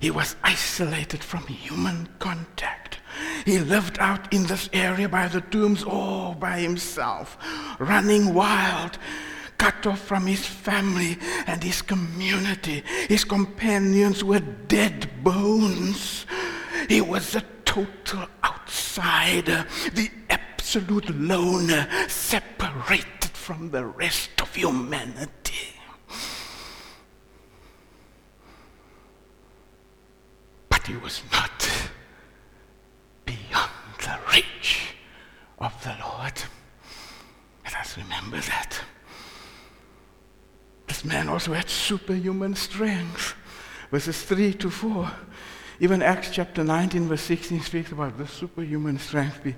He 0.00 0.11
was 0.11 0.35
isolated 0.42 1.23
from 1.23 1.47
human 1.47 2.09
contact. 2.19 2.99
He 3.44 3.58
lived 3.58 3.98
out 3.98 4.32
in 4.32 4.46
this 4.46 4.68
area 4.72 5.08
by 5.08 5.28
the 5.28 5.40
tombs 5.40 5.82
all 5.82 6.34
by 6.34 6.58
himself, 6.60 7.36
running 7.78 8.34
wild, 8.34 8.98
cut 9.58 9.86
off 9.86 10.00
from 10.00 10.26
his 10.26 10.44
family 10.44 11.18
and 11.46 11.62
his 11.62 11.82
community. 11.82 12.82
His 13.08 13.24
companions 13.24 14.24
were 14.24 14.40
dead 14.40 15.08
bones. 15.22 16.26
He 16.88 17.00
was 17.00 17.36
a 17.36 17.44
total 17.64 18.26
outsider, 18.44 19.66
the 19.94 20.10
absolute 20.30 21.08
loner, 21.10 21.88
separated 22.08 23.30
from 23.32 23.70
the 23.70 23.84
rest 23.84 24.30
of 24.40 24.54
humanity. 24.54 25.74
But 30.68 30.86
he 30.86 30.96
was 30.96 31.22
not 31.32 31.68
beyond 33.24 33.70
the 34.00 34.18
reach 34.32 34.94
of 35.58 35.72
the 35.84 35.96
Lord. 36.00 36.34
Let 37.64 37.76
us 37.76 37.96
remember 37.96 38.40
that. 38.40 38.80
This 40.86 41.04
man 41.04 41.28
also 41.28 41.52
had 41.52 41.68
superhuman 41.68 42.54
strength. 42.54 43.34
Verses 43.90 44.22
3 44.22 44.54
to 44.54 44.70
4. 44.70 45.10
Even 45.80 46.02
Acts 46.02 46.30
chapter 46.30 46.62
19, 46.62 47.08
verse 47.08 47.22
16 47.22 47.60
speaks 47.60 47.92
about 47.92 48.16
the 48.18 48.26
superhuman 48.26 48.98
strength 48.98 49.42
be- 49.42 49.54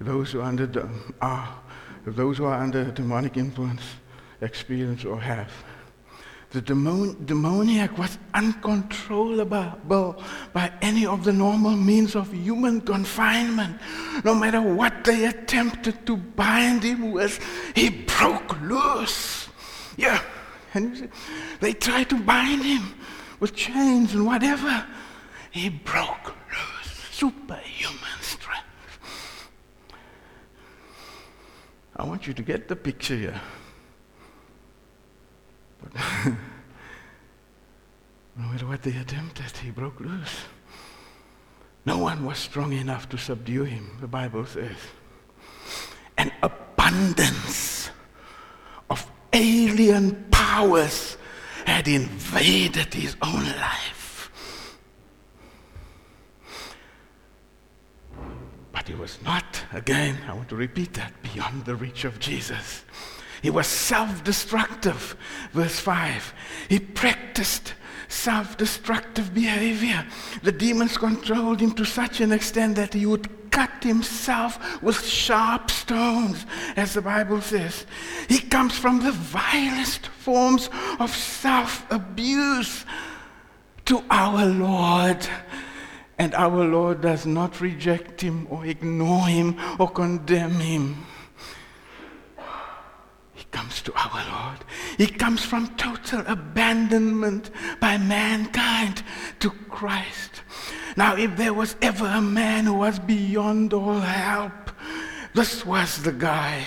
those 0.00 0.32
who 0.32 0.40
are 0.40 0.44
under 0.44 0.66
the, 0.66 0.88
are, 1.20 1.60
those 2.06 2.38
who 2.38 2.44
are 2.44 2.60
under 2.60 2.90
demonic 2.90 3.36
influence 3.36 3.82
experience 4.40 5.04
or 5.04 5.20
have. 5.20 5.52
The 6.52 6.60
demon, 6.60 7.24
demoniac 7.24 7.96
was 7.96 8.18
uncontrollable 8.34 10.22
by 10.52 10.70
any 10.82 11.06
of 11.06 11.24
the 11.24 11.32
normal 11.32 11.70
means 11.70 12.14
of 12.14 12.30
human 12.30 12.82
confinement. 12.82 13.80
No 14.22 14.34
matter 14.34 14.60
what 14.60 15.02
they 15.02 15.24
attempted 15.24 16.04
to 16.06 16.18
bind 16.18 16.82
him 16.82 17.10
with, 17.10 17.40
he 17.74 17.88
broke 17.88 18.60
loose. 18.60 19.48
Yeah, 19.96 20.22
and 20.74 21.08
they 21.60 21.72
tried 21.72 22.10
to 22.10 22.20
bind 22.20 22.62
him 22.62 22.96
with 23.40 23.54
chains 23.54 24.12
and 24.12 24.26
whatever. 24.26 24.86
He 25.52 25.70
broke 25.70 26.26
loose. 26.26 26.92
Superhuman 27.12 28.20
strength. 28.20 29.48
I 31.96 32.04
want 32.04 32.26
you 32.26 32.34
to 32.34 32.42
get 32.42 32.68
the 32.68 32.76
picture 32.76 33.16
here. 33.16 33.40
But 35.82 35.94
no 38.36 38.46
matter 38.48 38.66
what 38.66 38.82
they 38.82 38.96
attempted, 38.96 39.56
he 39.58 39.70
broke 39.70 40.00
loose. 40.00 40.44
No 41.84 41.98
one 41.98 42.24
was 42.24 42.38
strong 42.38 42.72
enough 42.72 43.08
to 43.08 43.18
subdue 43.18 43.64
him, 43.64 43.98
the 44.00 44.06
Bible 44.06 44.46
says. 44.46 44.76
An 46.16 46.30
abundance 46.42 47.90
of 48.88 49.10
alien 49.32 50.26
powers 50.30 51.16
had 51.64 51.88
invaded 51.88 52.94
his 52.94 53.16
own 53.22 53.44
life. 53.44 54.30
But 58.72 58.86
he 58.88 58.94
was 58.94 59.18
not, 59.22 59.62
again, 59.72 60.18
I 60.28 60.34
want 60.34 60.48
to 60.50 60.56
repeat 60.56 60.92
that, 60.94 61.12
beyond 61.22 61.64
the 61.64 61.74
reach 61.74 62.04
of 62.04 62.20
Jesus. 62.20 62.84
He 63.42 63.50
was 63.50 63.66
self 63.66 64.22
destructive. 64.22 65.16
Verse 65.52 65.78
5. 65.80 66.32
He 66.68 66.78
practiced 66.78 67.74
self 68.08 68.56
destructive 68.56 69.34
behavior. 69.34 70.06
The 70.44 70.52
demons 70.52 70.96
controlled 70.96 71.60
him 71.60 71.72
to 71.72 71.84
such 71.84 72.20
an 72.20 72.30
extent 72.30 72.76
that 72.76 72.94
he 72.94 73.04
would 73.04 73.50
cut 73.50 73.82
himself 73.82 74.80
with 74.80 75.04
sharp 75.04 75.70
stones, 75.70 76.46
as 76.76 76.94
the 76.94 77.02
Bible 77.02 77.40
says. 77.40 77.84
He 78.28 78.38
comes 78.38 78.78
from 78.78 79.00
the 79.00 79.12
vilest 79.12 80.06
forms 80.06 80.70
of 81.00 81.10
self 81.14 81.84
abuse 81.90 82.86
to 83.86 84.04
our 84.08 84.46
Lord. 84.46 85.26
And 86.16 86.32
our 86.34 86.64
Lord 86.64 87.00
does 87.00 87.26
not 87.26 87.60
reject 87.60 88.20
him 88.20 88.46
or 88.48 88.64
ignore 88.64 89.26
him 89.26 89.58
or 89.80 89.90
condemn 89.90 90.60
him 90.60 91.04
comes 93.52 93.82
to 93.82 93.92
our 93.94 94.24
Lord. 94.32 94.58
He 94.98 95.06
comes 95.06 95.44
from 95.44 95.68
total 95.76 96.24
abandonment 96.26 97.50
by 97.78 97.98
mankind 97.98 99.02
to 99.40 99.50
Christ. 99.70 100.42
Now, 100.96 101.16
if 101.16 101.36
there 101.36 101.54
was 101.54 101.76
ever 101.80 102.06
a 102.06 102.20
man 102.20 102.64
who 102.64 102.74
was 102.74 102.98
beyond 102.98 103.72
all 103.72 104.00
help, 104.00 104.72
this 105.34 105.64
was 105.64 106.02
the 106.02 106.12
guy. 106.12 106.64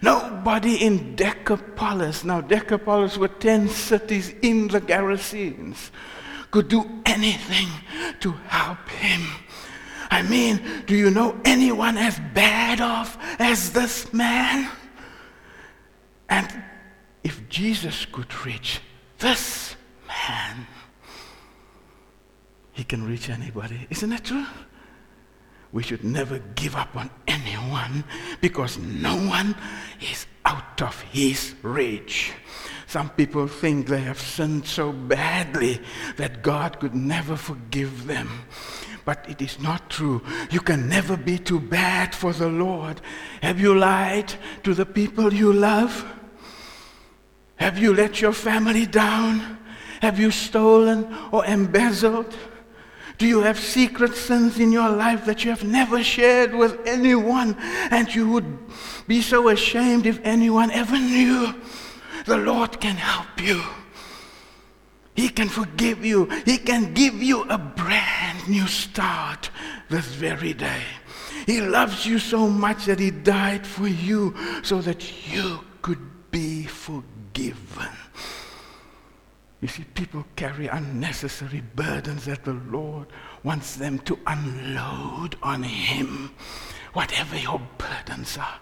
Nobody 0.00 0.76
in 0.76 1.16
Decapolis, 1.16 2.24
now 2.24 2.40
Decapolis 2.40 3.18
were 3.18 3.28
10 3.28 3.68
cities 3.68 4.32
in 4.42 4.68
the 4.68 4.80
Gerasenes, 4.80 5.90
could 6.50 6.68
do 6.68 6.88
anything 7.04 7.68
to 8.20 8.32
help 8.46 8.88
him. 8.88 9.22
I 10.10 10.22
mean, 10.22 10.84
do 10.86 10.96
you 10.96 11.10
know 11.10 11.38
anyone 11.44 11.98
as 11.98 12.18
bad 12.32 12.80
off 12.80 13.18
as 13.38 13.72
this 13.72 14.12
man? 14.12 14.70
And 16.28 16.62
if 17.24 17.48
Jesus 17.48 18.06
could 18.06 18.32
reach 18.44 18.80
this 19.18 19.76
man, 20.06 20.66
he 22.72 22.84
can 22.84 23.04
reach 23.06 23.28
anybody. 23.28 23.86
Isn't 23.90 24.10
that 24.10 24.24
true? 24.24 24.46
We 25.72 25.82
should 25.82 26.04
never 26.04 26.38
give 26.54 26.76
up 26.76 26.96
on 26.96 27.10
anyone 27.26 28.04
because 28.40 28.78
no 28.78 29.16
one 29.16 29.54
is 30.00 30.26
out 30.44 30.80
of 30.80 30.98
his 31.02 31.54
reach. 31.62 32.32
Some 32.86 33.10
people 33.10 33.46
think 33.48 33.86
they 33.86 34.00
have 34.00 34.18
sinned 34.18 34.66
so 34.66 34.92
badly 34.92 35.80
that 36.16 36.42
God 36.42 36.80
could 36.80 36.94
never 36.94 37.36
forgive 37.36 38.06
them. 38.06 38.46
But 39.04 39.26
it 39.28 39.42
is 39.42 39.60
not 39.60 39.90
true. 39.90 40.22
You 40.50 40.60
can 40.60 40.88
never 40.88 41.16
be 41.16 41.38
too 41.38 41.60
bad 41.60 42.14
for 42.14 42.32
the 42.32 42.48
Lord. 42.48 43.02
Have 43.42 43.60
you 43.60 43.74
lied 43.74 44.32
to 44.62 44.72
the 44.72 44.86
people 44.86 45.34
you 45.34 45.52
love? 45.52 46.04
Have 47.58 47.76
you 47.76 47.92
let 47.92 48.20
your 48.20 48.32
family 48.32 48.86
down? 48.86 49.58
Have 50.00 50.18
you 50.18 50.30
stolen 50.30 51.12
or 51.32 51.44
embezzled? 51.44 52.34
Do 53.18 53.26
you 53.26 53.40
have 53.40 53.58
secret 53.58 54.14
sins 54.14 54.60
in 54.60 54.70
your 54.70 54.88
life 54.88 55.24
that 55.24 55.44
you 55.44 55.50
have 55.50 55.64
never 55.64 56.02
shared 56.04 56.54
with 56.54 56.78
anyone 56.86 57.56
and 57.90 58.14
you 58.14 58.30
would 58.30 58.58
be 59.08 59.20
so 59.20 59.48
ashamed 59.48 60.06
if 60.06 60.20
anyone 60.22 60.70
ever 60.70 60.96
knew? 60.96 61.52
The 62.26 62.36
Lord 62.36 62.80
can 62.80 62.94
help 62.94 63.42
you. 63.42 63.60
He 65.16 65.28
can 65.28 65.48
forgive 65.48 66.04
you. 66.04 66.26
He 66.44 66.58
can 66.58 66.94
give 66.94 67.20
you 67.20 67.42
a 67.42 67.58
brand 67.58 68.48
new 68.48 68.68
start 68.68 69.50
this 69.88 70.06
very 70.06 70.52
day. 70.52 70.82
He 71.44 71.60
loves 71.60 72.06
you 72.06 72.20
so 72.20 72.46
much 72.46 72.84
that 72.84 73.00
He 73.00 73.10
died 73.10 73.66
for 73.66 73.88
you 73.88 74.36
so 74.62 74.80
that 74.82 75.32
you 75.32 75.64
could 75.82 76.30
be 76.30 76.62
forgiven 76.64 77.17
given. 77.38 77.94
You 79.60 79.68
see, 79.68 79.84
people 79.94 80.24
carry 80.34 80.66
unnecessary 80.66 81.62
burdens 81.74 82.24
that 82.24 82.44
the 82.44 82.54
Lord 82.68 83.06
wants 83.44 83.76
them 83.76 84.00
to 84.00 84.18
unload 84.26 85.36
on 85.42 85.62
Him. 85.62 86.32
Whatever 86.94 87.36
your 87.36 87.60
burdens 87.76 88.36
are, 88.38 88.58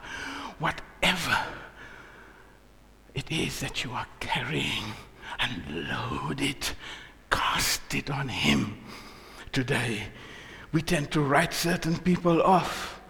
whatever 0.58 1.38
it 3.14 3.30
is 3.30 3.60
that 3.60 3.82
you 3.82 3.92
are 3.92 4.06
carrying, 4.20 4.84
unload 5.40 6.40
it, 6.42 6.74
cast 7.30 7.94
it 7.94 8.10
on 8.10 8.28
Him. 8.28 8.78
Today, 9.52 10.02
we 10.72 10.82
tend 10.82 11.10
to 11.12 11.22
write 11.22 11.54
certain 11.54 11.96
people 11.98 12.42
off, 12.42 13.00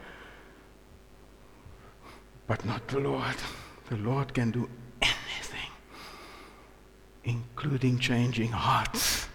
but 2.47 2.65
not 2.65 2.87
the 2.87 3.01
Lord. 3.01 3.37
The 3.89 3.97
Lord 3.97 4.33
can 4.33 4.53
do 4.53 4.69
including 7.27 7.99
changing 7.99 8.53
hearts 8.53 9.29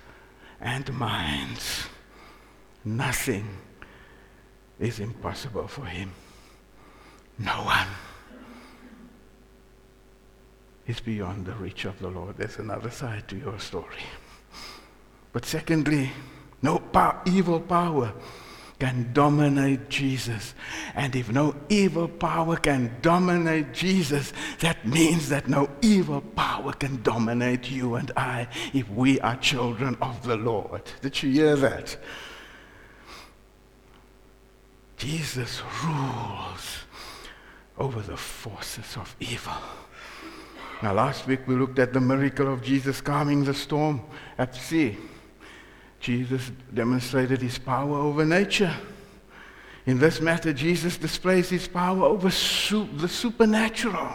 and 0.62 0.91
minds. 0.93 1.88
Nothing 2.84 3.47
is 4.80 4.99
impossible 4.99 5.67
for 5.67 5.86
him. 5.86 6.12
No 7.38 7.63
one 7.63 7.88
is 10.88 10.99
beyond 10.99 11.45
the 11.45 11.54
reach 11.54 11.86
of 11.86 11.99
the 11.99 12.08
Lord. 12.08 12.38
There's 12.38 12.58
another 12.58 12.89
side 12.89 13.27
to 13.27 13.38
your 13.38 13.60
story. 13.60 14.04
But 15.34 15.45
secondly, 15.45 16.12
no 16.62 16.82
evil 17.25 17.60
power 17.60 18.13
can 18.82 19.13
dominate 19.13 19.89
Jesus. 19.89 20.56
And 20.96 21.15
if 21.15 21.30
no 21.32 21.56
evil 21.70 22.08
power 22.08 22.56
can 22.56 22.91
dominate 23.04 23.74
Jesus, 23.74 24.34
that 24.58 24.88
means 24.88 25.30
that 25.30 25.48
no 25.48 25.70
evil 25.84 26.22
power 26.22 26.74
can 26.74 27.00
dominate 27.04 27.70
you 27.70 27.94
and 27.94 28.12
I 28.17 28.48
if 28.74 28.89
we 28.89 29.20
are 29.20 29.36
children 29.36 29.96
of 30.02 30.26
the 30.26 30.36
Lord. 30.36 30.82
Did 31.00 31.22
you 31.22 31.30
hear 31.30 31.56
that? 31.58 31.96
Jesus 34.98 35.62
rules 35.86 36.80
over 37.78 38.02
the 38.02 38.17
forces 38.17 38.98
of 38.98 39.15
evil. 39.20 39.62
Now, 40.82 40.94
last 40.94 41.28
week 41.28 41.41
we 41.46 41.54
looked 41.54 41.78
at 41.78 41.94
the 41.94 42.02
miracle 42.02 42.52
of 42.52 42.63
Jesus 42.63 43.00
calming 43.00 43.44
the 43.44 43.54
storm 43.54 44.02
at 44.39 44.56
sea. 44.56 44.98
Jesus 46.02 46.52
demonstrated 46.74 47.42
his 47.42 47.60
power 47.60 47.98
over 47.98 48.26
nature. 48.26 48.76
In 49.86 50.00
this 50.00 50.20
matter, 50.20 50.52
Jesus 50.52 50.98
displays 50.98 51.50
his 51.50 51.68
power 51.68 52.04
over 52.04 52.32
su- 52.32 52.90
the 52.98 53.08
supernatural, 53.08 54.14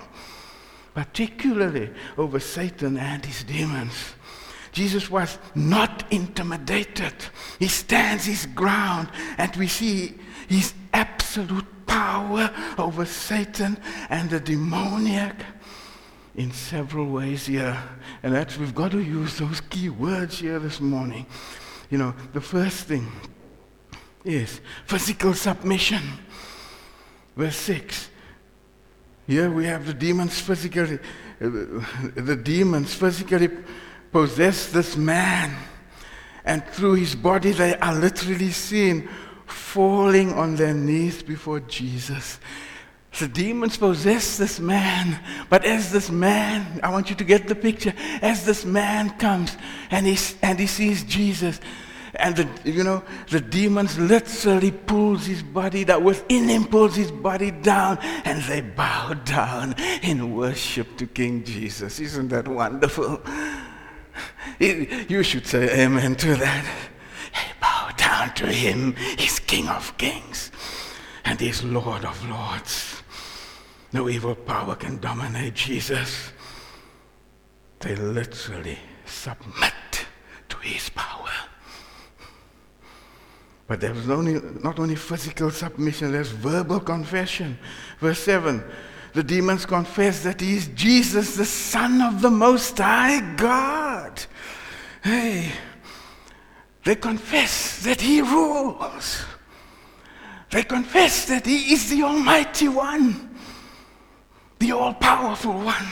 particularly 0.94 1.90
over 2.18 2.40
Satan 2.40 2.96
and 2.96 3.24
his 3.24 3.44
demons. 3.44 4.14
Jesus 4.72 5.10
was 5.10 5.38
not 5.54 6.04
intimidated. 6.12 7.14
He 7.58 7.68
stands 7.68 8.24
his 8.24 8.46
ground, 8.46 9.08
and 9.38 9.54
we 9.56 9.68
see 9.68 10.14
his 10.48 10.74
absolute 10.92 11.86
power 11.86 12.50
over 12.78 13.06
Satan 13.06 13.78
and 14.10 14.28
the 14.28 14.40
demoniac 14.40 15.36
in 16.34 16.52
several 16.52 17.06
ways 17.06 17.46
here. 17.46 17.76
And 18.22 18.34
that's, 18.34 18.58
we've 18.58 18.74
got 18.74 18.90
to 18.90 19.00
use 19.00 19.38
those 19.38 19.60
key 19.62 19.88
words 19.88 20.40
here 20.40 20.58
this 20.58 20.80
morning. 20.80 21.26
You 21.90 21.98
know, 21.98 22.14
the 22.32 22.40
first 22.40 22.86
thing 22.86 23.10
is 24.24 24.60
physical 24.86 25.34
submission. 25.34 26.02
Verse 27.36 27.56
6. 27.56 28.10
Here 29.26 29.50
we 29.50 29.66
have 29.66 29.86
the 29.86 29.94
demons 29.94 30.40
physically, 30.40 30.98
uh, 31.40 31.48
the 32.14 32.38
demons 32.40 32.94
physically 32.94 33.50
possess 34.12 34.70
this 34.70 34.96
man. 34.96 35.54
And 36.44 36.64
through 36.68 36.94
his 36.94 37.14
body, 37.16 37.50
they 37.50 37.76
are 37.78 37.94
literally 37.94 38.52
seen 38.52 39.08
falling 39.46 40.32
on 40.32 40.54
their 40.56 40.74
knees 40.74 41.22
before 41.22 41.60
Jesus. 41.60 42.38
The 43.18 43.28
demons 43.28 43.78
possess 43.78 44.36
this 44.36 44.60
man, 44.60 45.18
but 45.48 45.64
as 45.64 45.90
this 45.90 46.10
man, 46.10 46.80
I 46.82 46.90
want 46.90 47.08
you 47.08 47.16
to 47.16 47.24
get 47.24 47.48
the 47.48 47.54
picture, 47.54 47.94
as 48.20 48.44
this 48.44 48.64
man 48.64 49.10
comes 49.18 49.56
and 49.90 50.06
he, 50.06 50.18
and 50.42 50.58
he 50.58 50.66
sees 50.66 51.02
Jesus, 51.02 51.60
and 52.14 52.36
the, 52.36 52.48
you 52.70 52.84
know, 52.84 53.02
the 53.30 53.40
demons 53.40 53.98
literally 53.98 54.70
pulls 54.70 55.24
his 55.24 55.42
body 55.42 55.84
down, 55.84 56.04
within 56.04 56.48
him 56.48 56.66
pulls 56.66 56.96
his 56.96 57.10
body 57.10 57.50
down, 57.50 57.98
and 58.24 58.42
they 58.44 58.60
bow 58.60 59.14
down 59.14 59.74
in 60.02 60.34
worship 60.34 60.96
to 60.98 61.06
King 61.06 61.42
Jesus. 61.42 62.00
Isn't 62.00 62.28
that 62.28 62.46
wonderful? 62.46 63.22
You 64.58 65.22
should 65.22 65.46
say 65.46 65.84
amen 65.84 66.16
to 66.16 66.34
that. 66.36 66.64
They 67.32 67.60
bow 67.60 67.90
down 67.96 68.34
to 68.34 68.46
him. 68.46 68.94
He's 69.18 69.38
King 69.38 69.68
of 69.68 69.96
kings 69.98 70.50
and 71.26 71.40
he's 71.40 71.62
Lord 71.64 72.04
of 72.04 72.28
lords. 72.28 72.95
No 73.96 74.10
evil 74.10 74.34
power 74.34 74.74
can 74.74 74.98
dominate 74.98 75.54
Jesus. 75.54 76.30
They 77.80 77.96
literally 77.96 78.78
submit 79.06 79.72
to 80.50 80.56
his 80.58 80.90
power. 80.90 81.30
But 83.66 83.80
there's 83.80 84.10
only, 84.10 84.34
not 84.62 84.78
only 84.78 84.96
physical 84.96 85.50
submission, 85.50 86.12
there's 86.12 86.28
verbal 86.28 86.78
confession. 86.78 87.58
Verse 87.98 88.18
7 88.18 88.62
the 89.14 89.22
demons 89.22 89.64
confess 89.64 90.22
that 90.24 90.42
he 90.42 90.56
is 90.56 90.66
Jesus, 90.74 91.36
the 91.36 91.46
Son 91.46 92.02
of 92.02 92.20
the 92.20 92.28
Most 92.28 92.76
High 92.76 93.20
God. 93.34 94.22
Hey, 95.02 95.52
they 96.84 96.96
confess 96.96 97.82
that 97.84 98.02
he 98.02 98.20
rules. 98.20 99.24
They 100.50 100.64
confess 100.64 101.24
that 101.28 101.46
he 101.46 101.72
is 101.72 101.88
the 101.88 102.02
Almighty 102.02 102.68
One, 102.68 103.35
the 104.58 104.72
All 104.72 104.94
Powerful 104.94 105.52
One. 105.52 105.86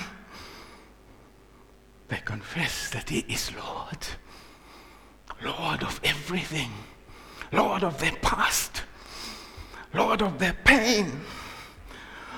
They 2.09 2.21
confess 2.25 2.91
that 2.91 3.09
he 3.11 3.21
is 3.21 3.51
Lord, 3.55 4.07
Lord 5.43 5.83
of 5.83 6.01
everything, 6.05 6.71
Lord 7.53 7.83
of 7.83 7.99
their 7.99 8.17
past, 8.23 8.83
Lord 9.93 10.23
of 10.23 10.39
their 10.39 10.57
pain 10.65 11.21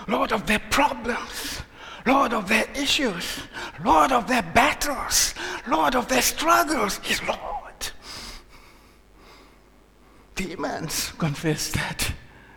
Lord 0.09 0.33
of 0.33 0.47
their 0.47 0.61
problems, 0.71 1.63
Lord 2.07 2.33
of 2.33 2.49
their 2.49 2.67
issues, 2.75 3.41
Lord 3.85 4.13
of 4.13 4.29
their 4.29 4.43
battles, 4.43 5.35
Lord 5.67 5.97
of 5.97 6.09
their 6.09 6.23
struggles. 6.23 7.01
He's 7.03 7.23
Lord. 7.27 7.41
Demons 10.37 11.13
confess 11.19 11.71
that. 11.73 12.13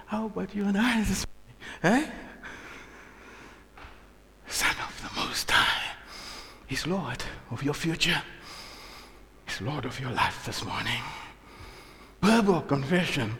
How 0.05 0.25
about 0.25 0.53
you 0.53 0.65
and 0.65 0.77
I? 0.77 1.05
Eh? 1.83 2.07
Son 4.49 4.75
of 4.85 5.01
the 5.01 5.21
Most 5.21 5.49
High. 5.49 5.95
He's 6.67 6.85
Lord 6.85 7.23
of 7.51 7.63
your 7.63 7.73
future. 7.73 8.21
He's 9.47 9.61
Lord 9.61 9.85
of 9.85 9.99
your 9.99 10.11
life 10.11 10.45
this 10.45 10.63
morning. 10.65 11.01
Verbal 12.21 12.61
confession. 12.61 13.35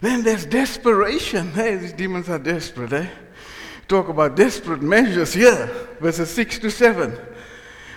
Then 0.00 0.22
there's 0.22 0.46
desperation. 0.46 1.52
Hey, 1.52 1.76
these 1.76 1.92
demons 1.92 2.28
are 2.28 2.38
desperate, 2.38 2.92
eh? 2.92 3.08
talk 3.88 4.08
about 4.08 4.36
desperate 4.36 4.82
measures 4.82 5.32
here, 5.32 5.66
verses 6.00 6.30
6 6.30 6.58
to 6.60 6.70
7. 6.70 7.18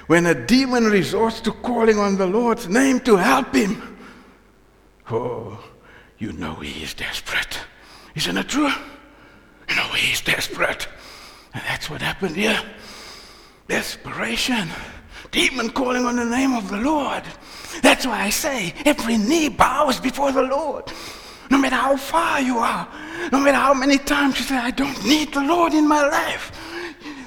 When 0.08 0.26
a 0.26 0.34
demon 0.36 0.86
resorts 0.86 1.42
to 1.42 1.52
calling 1.52 2.00
on 2.00 2.18
the 2.18 2.28
Lord's 2.28 2.68
name 2.70 3.00
to 3.02 3.18
help 3.18 3.54
him, 3.54 3.98
oh, 5.12 5.64
you 6.18 6.34
know 6.34 6.56
he 6.56 6.84
is 6.84 6.94
desperate. 6.94 7.60
Isn't 8.16 8.38
it 8.38 8.48
true? 8.48 8.72
You 9.70 9.76
know 9.76 9.88
he 9.94 10.14
is 10.14 10.22
desperate. 10.22 10.88
And 11.58 11.66
that's 11.66 11.90
what 11.90 12.04
happened 12.04 12.36
here. 12.36 12.62
Desperation. 13.68 14.70
Demon 15.32 15.72
calling 15.72 16.06
on 16.06 16.16
the 16.16 16.24
name 16.26 16.54
of 16.54 16.70
the 16.70 16.78
Lord. 16.78 17.24
That's 17.82 18.06
why 18.06 18.22
I 18.22 18.30
say 18.30 18.76
every 18.86 19.18
knee 19.18 19.50
bows 19.50 20.00
before 20.00 20.32
the 20.32 20.44
Lord. 20.44 20.84
No 21.50 21.58
matter 21.58 21.76
how 21.76 21.98
far 21.98 22.42
you 22.42 22.60
are, 22.60 22.88
no 23.32 23.40
matter 23.40 23.58
how 23.58 23.74
many 23.74 23.98
times 23.98 24.38
you 24.38 24.46
say, 24.46 24.56
I 24.56 24.70
don't 24.70 25.04
need 25.04 25.34
the 25.34 25.42
Lord 25.42 25.74
in 25.74 25.88
my 25.88 26.08
life, 26.08 26.52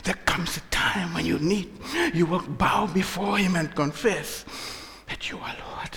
there 0.04 0.18
comes 0.26 0.56
a 0.56 0.60
time 0.70 1.12
when 1.12 1.26
you 1.26 1.40
need, 1.40 1.68
you 2.14 2.24
will 2.24 2.46
bow 2.46 2.86
before 2.86 3.36
Him 3.36 3.56
and 3.56 3.74
confess 3.74 4.44
that 5.08 5.28
you 5.28 5.38
are 5.38 5.56
Lord. 5.72 5.90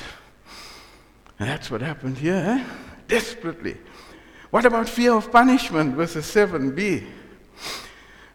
And 1.38 1.48
that's 1.48 1.69
what 1.69 1.82
happened 1.82 2.17
here, 2.17 2.43
eh? 2.48 2.63
desperately. 3.08 3.78
What 4.50 4.65
about 4.65 4.89
fear 4.89 5.13
of 5.13 5.32
punishment, 5.32 5.96
verses 5.96 6.26
7b? 6.26 7.06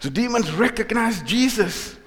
The 0.00 0.10
demons 0.10 0.52
recognize 0.52 1.22
Jesus 1.22 1.98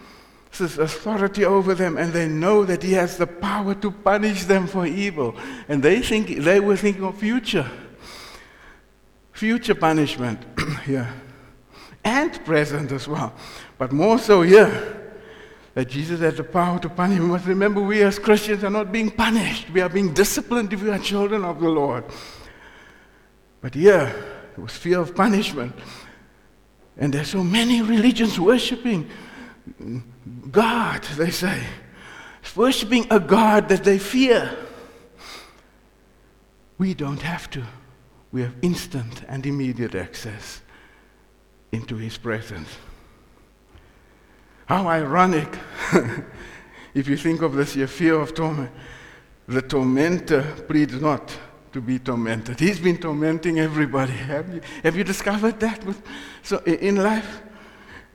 authority 0.60 1.46
over 1.46 1.74
them, 1.74 1.98
and 1.98 2.14
they 2.14 2.28
know 2.28 2.64
that 2.66 2.84
he 2.84 2.94
has 2.94 3.18
the 3.18 3.28
power 3.28 3.74
to 3.76 3.92
punish 3.92 4.44
them 4.44 4.68
for 4.68 4.86
evil. 4.86 5.36
And 5.68 5.82
they 5.82 6.02
think 6.02 6.44
they 6.44 6.60
were 6.60 6.78
thinking 6.78 7.04
of 7.04 7.18
future. 7.18 7.70
Future 9.32 9.76
punishment 9.76 10.40
here. 10.86 11.12
And 12.04 12.44
present 12.46 12.92
as 12.92 13.08
well. 13.08 13.34
But 13.78 13.92
more 13.92 14.20
so 14.20 14.42
here. 14.42 14.98
That 15.74 15.88
Jesus 15.88 16.20
has 16.20 16.36
the 16.36 16.44
power 16.44 16.80
to 16.80 16.90
punish. 16.90 17.20
We 17.20 17.26
must 17.26 17.46
remember 17.46 17.82
we 17.82 18.04
as 18.04 18.20
Christians 18.20 18.64
are 18.64 18.70
not 18.70 18.92
being 18.92 19.10
punished. 19.10 19.70
We 19.70 19.80
are 19.82 19.90
being 19.90 20.14
disciplined 20.14 20.74
if 20.74 20.84
we 20.84 20.90
are 20.90 21.00
children 21.00 21.46
of 21.46 21.62
the 21.62 21.70
Lord. 21.70 22.04
But 23.62 23.76
here, 23.76 24.14
it 24.58 24.60
was 24.60 24.76
fear 24.76 25.00
of 25.00 25.16
punishment. 25.16 25.74
And 27.02 27.12
there's 27.12 27.30
so 27.30 27.44
many 27.44 27.82
religions 27.82 28.40
worshiping 28.40 29.10
God, 30.52 31.04
they 31.18 31.32
say. 31.32 31.64
Worshipping 32.56 33.08
a 33.10 33.20
God 33.20 33.70
that 33.70 33.84
they 33.84 33.98
fear. 33.98 34.56
We 36.78 36.94
don't 36.94 37.22
have 37.22 37.50
to. 37.52 37.66
We 38.32 38.42
have 38.44 38.54
instant 38.62 39.24
and 39.28 39.48
immediate 39.48 39.96
access 39.96 40.62
into 41.72 41.98
His 41.98 42.18
presence. 42.20 42.70
How 44.68 44.88
ironic 44.88 45.58
if 46.94 47.08
you 47.08 47.18
think 47.18 47.42
of 47.42 47.54
this, 47.54 47.76
your 47.76 47.88
fear 47.88 48.20
of 48.20 48.36
torment. 48.36 48.72
The 49.48 49.64
tormentor 49.64 50.44
pleads 50.68 51.02
not 51.02 51.36
to 51.74 51.82
be 51.82 52.00
tormented. 52.00 52.60
He's 52.60 52.80
been 52.80 52.98
tormenting 52.98 53.60
everybody. 53.60 54.14
Have 54.14 54.54
you, 54.54 54.62
have 54.84 54.96
you 54.96 55.04
discovered 55.04 55.60
that 55.60 55.84
so 56.44 56.58
in 56.60 56.98
life? 56.98 57.42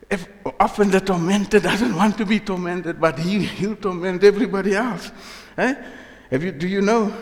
If 0.08 0.28
often 0.60 0.90
the 0.90 1.00
tormentor 1.00 1.60
doesn't 1.60 1.94
want 1.94 2.16
to 2.18 2.26
be 2.26 2.38
tormented, 2.38 3.00
but 3.00 3.18
he, 3.18 3.44
he'll 3.44 3.76
torment 3.76 4.22
everybody 4.22 4.74
else. 4.74 5.10
Eh? 5.58 5.74
Have 6.30 6.44
you, 6.44 6.52
do 6.52 6.68
you 6.68 6.80
know 6.80 7.12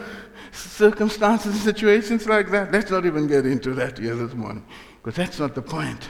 circumstances 0.52 1.54
and 1.54 1.62
situations 1.62 2.26
like 2.26 2.50
that? 2.50 2.72
Let's 2.72 2.90
not 2.90 3.06
even 3.06 3.26
get 3.26 3.46
into 3.46 3.72
that 3.74 3.98
here 3.98 4.14
this 4.14 4.34
morning, 4.34 4.66
because 4.96 5.16
that's 5.16 5.38
not 5.38 5.54
the 5.54 5.62
point. 5.62 6.08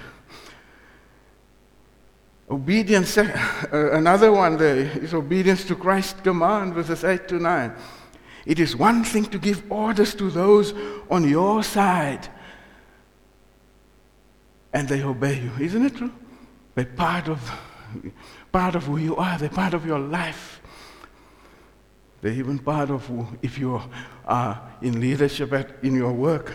Obedience, 2.51 3.17
uh, 3.17 3.91
another 3.93 4.31
one 4.33 4.57
there 4.57 4.77
is 4.77 5.15
obedience 5.15 5.65
to 5.65 5.75
Christ's 5.75 6.21
command, 6.21 6.75
verses 6.75 7.03
8 7.05 7.29
to 7.29 7.39
9. 7.39 7.75
It 8.47 8.61
is 8.61 8.77
one 8.77 9.05
thing 9.05 9.25
to 9.27 9.39
give 9.39 9.71
orders 9.71 10.15
to 10.17 10.31
those 10.31 10.75
on 11.11 11.29
your 11.29 11.63
side, 11.63 12.29
and 14.73 14.89
they 14.89 15.03
obey 15.03 15.41
you. 15.41 15.53
Isn't 15.59 15.87
it 15.87 15.97
true? 15.97 16.13
They're 16.75 16.85
part 16.85 17.29
of, 17.29 17.41
part 18.53 18.75
of 18.75 18.85
who 18.85 18.99
you 18.99 19.17
are. 19.17 19.39
They're 19.39 19.49
part 19.49 19.75
of 19.75 19.87
your 19.87 19.99
life. 19.99 20.61
They're 22.21 22.33
even 22.33 22.59
part 22.59 22.91
of 22.91 23.07
who, 23.07 23.27
if 23.43 23.59
you 23.59 23.81
are 24.27 24.73
in 24.83 25.01
leadership 25.01 25.53
at, 25.53 25.77
in 25.83 25.95
your 25.95 26.13
work 26.13 26.53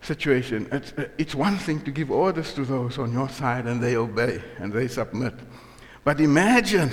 situation. 0.00 0.68
It's, 0.70 0.92
it's 1.18 1.34
one 1.34 1.58
thing 1.58 1.80
to 1.82 1.90
give 1.90 2.10
orders 2.10 2.54
to 2.54 2.64
those 2.64 2.98
on 2.98 3.12
your 3.12 3.28
side 3.28 3.66
and 3.66 3.82
they 3.82 3.96
obey 3.96 4.40
and 4.58 4.72
they 4.72 4.88
submit. 4.88 5.34
But 6.04 6.20
imagine 6.20 6.90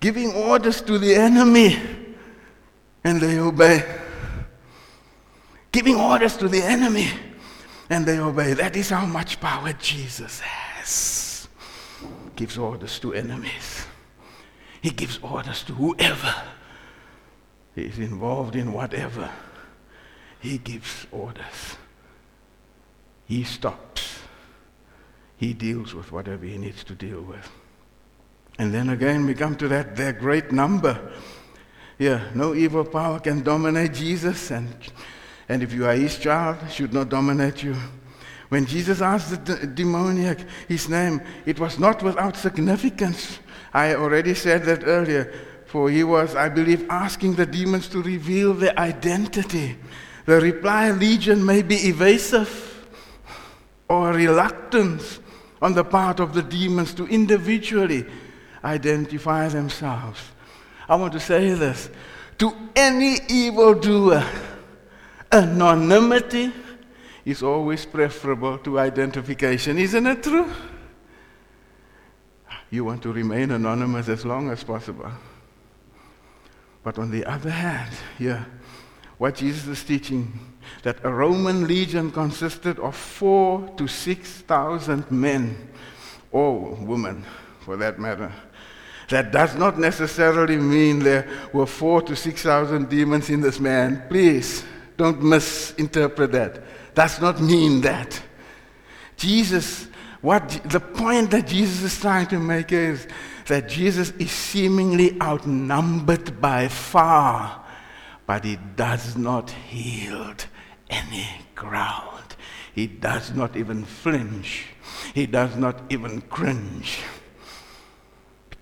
giving 0.00 0.32
orders 0.32 0.80
to 0.82 0.98
the 0.98 1.14
enemy 1.14 1.78
and 3.04 3.20
they 3.20 3.38
obey. 3.38 3.84
Giving 5.70 5.96
orders 5.96 6.36
to 6.38 6.48
the 6.48 6.62
enemy 6.62 7.08
and 7.90 8.06
they 8.06 8.18
obey. 8.18 8.54
That 8.54 8.74
is 8.76 8.90
how 8.90 9.06
much 9.06 9.40
power 9.40 9.72
Jesus 9.74 10.40
has 10.40 11.48
gives 12.36 12.58
orders 12.58 12.98
to 13.00 13.14
enemies. 13.14 13.86
He 14.80 14.90
gives 14.90 15.18
orders 15.22 15.62
to 15.64 15.72
whoever 15.74 16.34
is 17.76 17.98
involved 17.98 18.54
in 18.56 18.72
whatever, 18.72 19.30
he 20.40 20.58
gives 20.58 21.06
orders. 21.10 21.76
He 23.26 23.44
stops. 23.44 24.18
He 25.36 25.54
deals 25.54 25.94
with 25.94 26.12
whatever 26.12 26.44
he 26.44 26.58
needs 26.58 26.84
to 26.84 26.94
deal 26.94 27.22
with. 27.22 27.50
And 28.58 28.72
then 28.72 28.90
again, 28.90 29.26
we 29.26 29.34
come 29.34 29.56
to 29.56 29.68
that 29.68 29.96
their 29.96 30.12
great 30.12 30.52
number. 30.52 31.12
Yeah, 31.98 32.28
no 32.34 32.54
evil 32.54 32.84
power 32.84 33.20
can 33.20 33.42
dominate 33.42 33.94
Jesus, 33.94 34.50
and, 34.50 34.74
and 35.48 35.62
if 35.62 35.72
you 35.72 35.86
are 35.86 35.94
his 35.94 36.18
child, 36.18 36.58
should 36.70 36.92
not 36.92 37.08
dominate 37.08 37.62
you. 37.62 37.76
When 38.48 38.66
Jesus 38.66 39.00
asked 39.00 39.44
the 39.44 39.66
demoniac 39.66 40.38
his 40.68 40.88
name, 40.88 41.20
it 41.46 41.58
was 41.58 41.78
not 41.78 42.02
without 42.02 42.36
significance. 42.36 43.38
I 43.72 43.94
already 43.94 44.34
said 44.34 44.64
that 44.64 44.86
earlier, 44.86 45.32
for 45.66 45.90
he 45.90 46.04
was, 46.04 46.34
I 46.34 46.48
believe, 46.48 46.86
asking 46.90 47.34
the 47.34 47.46
demons 47.46 47.88
to 47.88 48.02
reveal 48.02 48.54
their 48.54 48.78
identity. 48.78 49.76
The 50.26 50.40
reply, 50.40 50.90
Legion, 50.90 51.44
may 51.44 51.62
be 51.62 51.76
evasive 51.76 52.86
or 53.88 54.12
reluctance 54.12 55.20
on 55.60 55.74
the 55.74 55.84
part 55.84 56.20
of 56.20 56.34
the 56.34 56.42
demons 56.42 56.94
to 56.94 57.06
individually 57.06 58.04
identify 58.62 59.48
themselves. 59.48 60.20
I 60.88 60.96
want 60.96 61.12
to 61.14 61.20
say 61.20 61.54
this 61.54 61.90
to 62.38 62.52
any 62.76 63.18
evildoer, 63.28 64.24
anonymity 65.32 66.52
is 67.24 67.42
always 67.42 67.86
preferable 67.86 68.58
to 68.58 68.78
identification. 68.78 69.78
Isn't 69.78 70.06
it 70.06 70.22
true? 70.22 70.52
You 72.70 72.84
want 72.84 73.02
to 73.02 73.12
remain 73.12 73.50
anonymous 73.50 74.08
as 74.08 74.24
long 74.24 74.50
as 74.50 74.64
possible. 74.64 75.10
But 76.82 76.98
on 76.98 77.10
the 77.10 77.24
other 77.24 77.50
hand, 77.50 77.90
yeah, 78.18 78.44
what 79.16 79.36
Jesus 79.36 79.66
is 79.66 79.84
teaching, 79.84 80.38
that 80.82 80.98
a 81.04 81.10
Roman 81.10 81.66
legion 81.66 82.10
consisted 82.10 82.78
of 82.78 82.94
four 82.96 83.68
to 83.76 83.86
six 83.86 84.42
thousand 84.42 85.10
men, 85.10 85.68
or 86.30 86.74
women 86.74 87.24
for 87.60 87.76
that 87.76 87.98
matter. 87.98 88.32
That 89.08 89.32
does 89.32 89.54
not 89.54 89.78
necessarily 89.78 90.56
mean 90.56 91.00
there 91.00 91.28
were 91.52 91.66
four 91.66 92.00
to 92.02 92.16
six 92.16 92.42
thousand 92.42 92.88
demons 92.88 93.30
in 93.30 93.40
this 93.40 93.60
man. 93.60 94.04
Please 94.08 94.64
don't 94.96 95.22
misinterpret 95.22 96.32
that. 96.32 96.94
Does 96.94 97.20
not 97.20 97.40
mean 97.40 97.80
that. 97.82 98.20
Jesus, 99.16 99.88
what 100.20 100.48
the 100.64 100.80
point 100.80 101.30
that 101.32 101.46
Jesus 101.46 101.82
is 101.82 102.00
trying 102.00 102.26
to 102.28 102.38
make 102.38 102.72
is 102.72 103.06
that 103.46 103.68
Jesus 103.68 104.12
is 104.12 104.30
seemingly 104.30 105.20
outnumbered 105.20 106.40
by 106.40 106.68
far, 106.68 107.64
but 108.26 108.44
he 108.44 108.58
does 108.76 109.16
not 109.16 109.54
yield 109.70 110.46
any 110.88 111.26
ground. 111.54 112.36
He 112.74 112.86
does 112.86 113.34
not 113.34 113.56
even 113.56 113.84
flinch. 113.84 114.66
He 115.14 115.26
does 115.26 115.56
not 115.56 115.82
even 115.90 116.22
cringe 116.22 117.00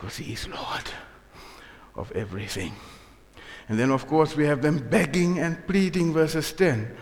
because 0.02 0.16
he 0.16 0.32
is 0.32 0.48
Lord 0.48 0.82
of 1.94 2.10
everything. 2.10 2.74
And 3.68 3.78
then, 3.78 3.92
of 3.92 4.08
course, 4.08 4.34
we 4.34 4.44
have 4.46 4.60
them 4.60 4.88
begging 4.90 5.38
and 5.38 5.64
pleading, 5.64 6.12
verses 6.12 6.52
10, 6.54 6.96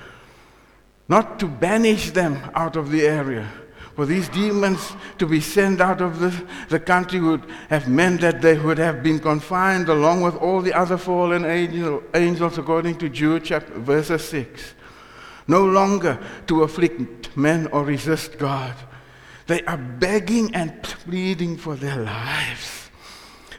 not 1.09 1.41
to 1.41 1.47
banish 1.47 2.11
them 2.11 2.39
out 2.55 2.77
of 2.77 2.91
the 2.91 3.07
area. 3.07 3.49
For 3.97 4.05
these 4.05 4.29
demons 4.29 4.93
to 5.17 5.27
be 5.27 5.41
sent 5.41 5.81
out 5.81 6.03
of 6.03 6.21
the, 6.21 6.47
the 6.69 6.79
country 6.79 7.21
would 7.21 7.47
have 7.71 7.89
meant 7.89 8.21
that 8.21 8.43
they 8.43 8.59
would 8.59 8.77
have 8.77 9.03
been 9.03 9.19
confined 9.19 9.89
along 9.89 10.21
with 10.21 10.37
all 10.37 10.61
the 10.61 10.75
other 10.75 10.99
fallen 10.99 11.47
angel, 11.47 12.03
angels, 12.13 12.59
according 12.59 12.99
to 12.99 13.09
Jude 13.09 13.47
chapter, 13.47 13.73
verse 13.79 14.09
6. 14.23 14.75
No 15.49 15.65
longer 15.65 16.23
to 16.49 16.65
afflict 16.65 17.35
men 17.35 17.67
or 17.69 17.83
resist 17.83 18.37
God. 18.37 18.75
They 19.47 19.63
are 19.63 19.79
begging 19.79 20.55
and 20.55 20.83
pleading 20.83 21.57
for 21.57 21.77
their 21.77 21.97
lives. 21.97 22.80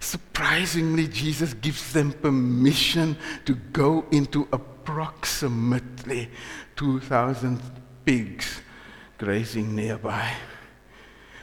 Surprisingly, 0.01 1.07
Jesus 1.07 1.53
gives 1.53 1.93
them 1.93 2.11
permission 2.11 3.15
to 3.45 3.53
go 3.53 4.03
into 4.11 4.47
approximately 4.51 6.29
2,000 6.75 7.61
pigs 8.03 8.61
grazing 9.17 9.73
nearby. 9.75 10.33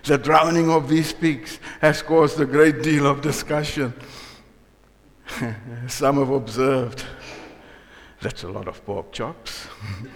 The 0.03 0.19
drowning 0.19 0.71
of 0.71 0.89
these 0.89 1.13
pigs 1.13 1.61
has 1.81 2.03
caused 2.03 2.41
a 2.41 2.47
great 2.47 2.83
deal 2.83 3.07
of 3.07 3.23
discussion. 3.23 3.95
Some 5.87 6.17
have 6.17 6.31
observed 6.31 7.05
that's 8.21 8.43
a 8.43 8.49
lot 8.49 8.67
of 8.67 8.85
pork 8.85 9.13
chops. 9.13 9.69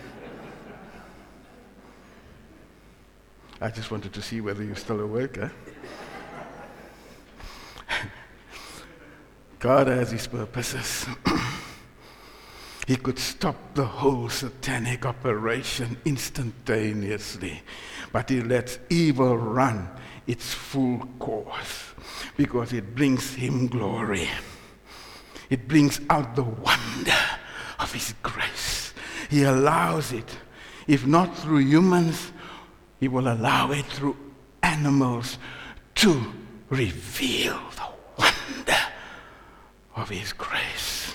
I 3.60 3.70
just 3.70 3.92
wanted 3.92 4.12
to 4.14 4.20
see 4.20 4.40
whether 4.40 4.64
you're 4.64 4.74
still 4.74 4.98
awake. 4.98 5.38
Eh? 5.38 5.48
God 9.62 9.86
has 9.86 10.10
his 10.10 10.26
purposes. 10.26 11.06
he 12.88 12.96
could 12.96 13.16
stop 13.16 13.54
the 13.74 13.84
whole 13.84 14.28
satanic 14.28 15.06
operation 15.06 15.96
instantaneously, 16.04 17.62
but 18.10 18.28
he 18.28 18.40
lets 18.40 18.80
evil 18.90 19.38
run 19.38 19.88
its 20.26 20.52
full 20.52 20.98
course 21.20 21.94
because 22.36 22.72
it 22.72 22.96
brings 22.96 23.34
him 23.34 23.68
glory. 23.68 24.28
It 25.48 25.68
brings 25.68 26.00
out 26.10 26.34
the 26.34 26.42
wonder 26.42 27.22
of 27.78 27.92
his 27.92 28.16
grace. 28.20 28.92
He 29.30 29.44
allows 29.44 30.12
it. 30.12 30.38
If 30.88 31.06
not 31.06 31.38
through 31.38 31.60
humans, 31.60 32.32
he 32.98 33.06
will 33.06 33.32
allow 33.32 33.70
it 33.70 33.86
through 33.86 34.16
animals 34.60 35.38
to 35.94 36.32
reveal 36.68 37.60
of 39.96 40.08
His 40.08 40.32
grace. 40.32 41.14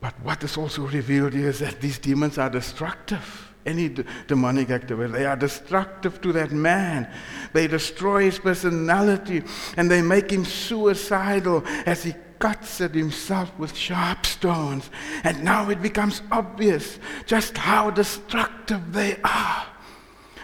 But 0.00 0.14
what 0.22 0.44
is 0.44 0.56
also 0.56 0.82
revealed 0.82 1.32
here 1.32 1.48
is 1.48 1.58
that 1.60 1.80
these 1.80 1.98
demons 1.98 2.38
are 2.38 2.50
destructive. 2.50 3.52
Any 3.64 3.88
d- 3.88 4.04
demonic 4.28 4.70
activity, 4.70 5.12
they 5.12 5.26
are 5.26 5.36
destructive 5.36 6.20
to 6.20 6.32
that 6.34 6.52
man. 6.52 7.12
They 7.52 7.66
destroy 7.66 8.22
his 8.22 8.38
personality 8.38 9.42
and 9.76 9.90
they 9.90 10.02
make 10.02 10.30
him 10.30 10.44
suicidal 10.44 11.64
as 11.84 12.04
he 12.04 12.14
cuts 12.38 12.80
at 12.80 12.94
himself 12.94 13.50
with 13.58 13.76
sharp 13.76 14.24
stones. 14.24 14.88
And 15.24 15.42
now 15.42 15.68
it 15.70 15.82
becomes 15.82 16.22
obvious 16.30 17.00
just 17.24 17.56
how 17.56 17.90
destructive 17.90 18.92
they 18.92 19.16
are. 19.24 19.66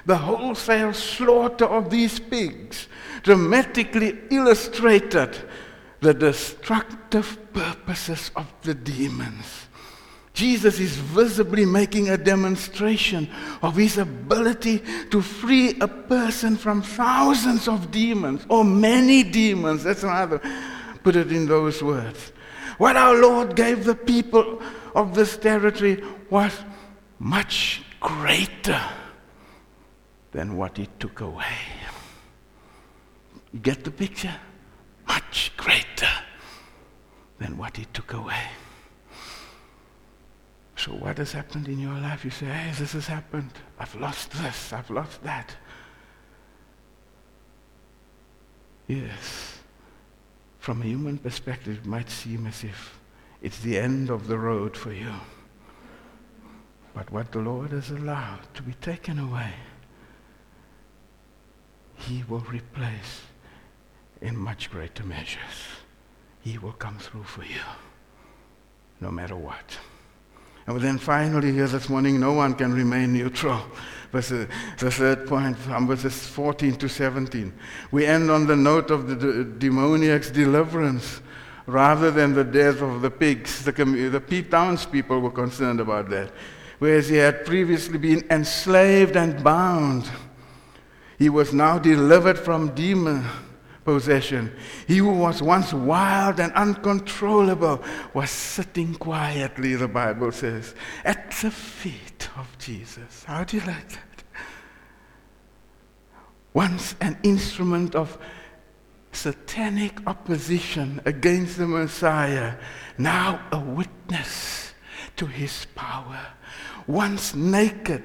The 0.06 0.18
wholesale 0.18 0.94
slaughter 0.94 1.66
of 1.66 1.90
these 1.90 2.18
pigs 2.18 2.88
dramatically 3.22 4.18
illustrated 4.30 5.38
the 6.02 6.12
destructive 6.12 7.38
purposes 7.52 8.32
of 8.34 8.52
the 8.62 8.74
demons. 8.74 9.46
Jesus 10.34 10.80
is 10.80 10.96
visibly 10.96 11.64
making 11.64 12.10
a 12.10 12.16
demonstration 12.18 13.30
of 13.62 13.76
his 13.76 13.98
ability 13.98 14.82
to 15.10 15.22
free 15.22 15.78
a 15.80 15.86
person 15.86 16.56
from 16.56 16.82
thousands 16.82 17.68
of 17.68 17.92
demons, 17.92 18.44
or 18.48 18.64
many 18.64 19.22
demons. 19.22 19.84
That's 19.84 20.02
another, 20.02 20.40
put 21.04 21.14
it 21.14 21.30
in 21.30 21.46
those 21.46 21.82
words. 21.82 22.32
What 22.78 22.96
our 22.96 23.14
Lord 23.14 23.54
gave 23.54 23.84
the 23.84 23.94
people 23.94 24.60
of 24.96 25.14
this 25.14 25.36
territory 25.36 26.02
was 26.30 26.52
much 27.20 27.82
greater 28.00 28.82
than 30.32 30.56
what 30.56 30.78
he 30.78 30.88
took 30.98 31.20
away. 31.20 31.58
Get 33.62 33.84
the 33.84 33.92
picture? 33.92 34.34
Much 35.06 35.52
greater 35.56 36.10
than 37.38 37.56
what 37.56 37.76
he 37.76 37.84
took 37.86 38.12
away. 38.12 38.46
So, 40.76 40.92
what 40.92 41.18
has 41.18 41.32
happened 41.32 41.68
in 41.68 41.78
your 41.78 41.94
life? 41.94 42.24
You 42.24 42.30
say, 42.30 42.46
hey, 42.46 42.72
this 42.76 42.92
has 42.92 43.06
happened. 43.06 43.52
I've 43.78 43.94
lost 43.94 44.32
this. 44.32 44.72
I've 44.72 44.90
lost 44.90 45.22
that. 45.22 45.54
Yes. 48.88 49.60
From 50.58 50.82
a 50.82 50.84
human 50.84 51.18
perspective, 51.18 51.78
it 51.78 51.86
might 51.86 52.10
seem 52.10 52.46
as 52.46 52.64
if 52.64 52.98
it's 53.40 53.60
the 53.60 53.78
end 53.78 54.10
of 54.10 54.28
the 54.28 54.38
road 54.38 54.76
for 54.76 54.92
you. 54.92 55.12
But 56.94 57.10
what 57.10 57.32
the 57.32 57.40
Lord 57.40 57.70
has 57.70 57.90
allowed 57.90 58.52
to 58.54 58.62
be 58.62 58.74
taken 58.74 59.18
away, 59.18 59.54
He 61.96 62.24
will 62.28 62.40
replace 62.40 63.22
in 64.22 64.36
much 64.36 64.70
greater 64.70 65.04
measures. 65.04 65.38
He 66.40 66.56
will 66.58 66.72
come 66.72 66.98
through 66.98 67.24
for 67.24 67.44
you, 67.44 67.60
no 69.00 69.10
matter 69.10 69.36
what. 69.36 69.78
And 70.66 70.80
then 70.80 70.98
finally, 70.98 71.52
here 71.52 71.66
this 71.66 71.88
morning, 71.88 72.20
no 72.20 72.32
one 72.32 72.54
can 72.54 72.72
remain 72.72 73.12
neutral. 73.12 73.60
Verse, 74.12 74.28
the 74.28 74.46
third 74.90 75.26
point 75.26 75.58
from 75.58 75.88
verses 75.88 76.26
14 76.28 76.76
to 76.76 76.88
17. 76.88 77.52
We 77.90 78.06
end 78.06 78.30
on 78.30 78.46
the 78.46 78.54
note 78.54 78.90
of 78.90 79.08
the 79.08 79.44
demoniac's 79.44 80.30
deliverance 80.30 81.20
rather 81.66 82.10
than 82.10 82.34
the 82.34 82.44
death 82.44 82.80
of 82.80 83.02
the 83.02 83.10
pigs. 83.10 83.64
The, 83.64 83.72
the 83.72 84.42
townspeople 84.42 85.20
were 85.20 85.30
concerned 85.30 85.80
about 85.80 86.10
that. 86.10 86.30
Whereas 86.78 87.08
he 87.08 87.16
had 87.16 87.44
previously 87.44 87.98
been 87.98 88.24
enslaved 88.30 89.16
and 89.16 89.42
bound, 89.42 90.08
he 91.18 91.28
was 91.28 91.52
now 91.52 91.78
delivered 91.78 92.38
from 92.38 92.74
demon 92.74 93.24
possession. 93.84 94.54
He 94.86 94.98
who 94.98 95.12
was 95.12 95.42
once 95.42 95.72
wild 95.72 96.40
and 96.40 96.52
uncontrollable 96.52 97.82
was 98.14 98.30
sitting 98.30 98.94
quietly, 98.94 99.74
the 99.74 99.88
Bible 99.88 100.32
says, 100.32 100.74
at 101.04 101.30
the 101.42 101.50
feet 101.50 102.28
of 102.36 102.56
Jesus. 102.58 103.24
How 103.24 103.44
do 103.44 103.56
you 103.56 103.66
like 103.66 103.88
that? 103.88 104.24
Once 106.54 106.94
an 107.00 107.18
instrument 107.22 107.94
of 107.94 108.18
satanic 109.12 110.06
opposition 110.06 111.00
against 111.04 111.58
the 111.58 111.66
Messiah, 111.66 112.54
now 112.98 113.40
a 113.52 113.58
witness 113.58 114.74
to 115.16 115.26
his 115.26 115.66
power. 115.74 116.20
Once 116.86 117.34
naked, 117.34 118.04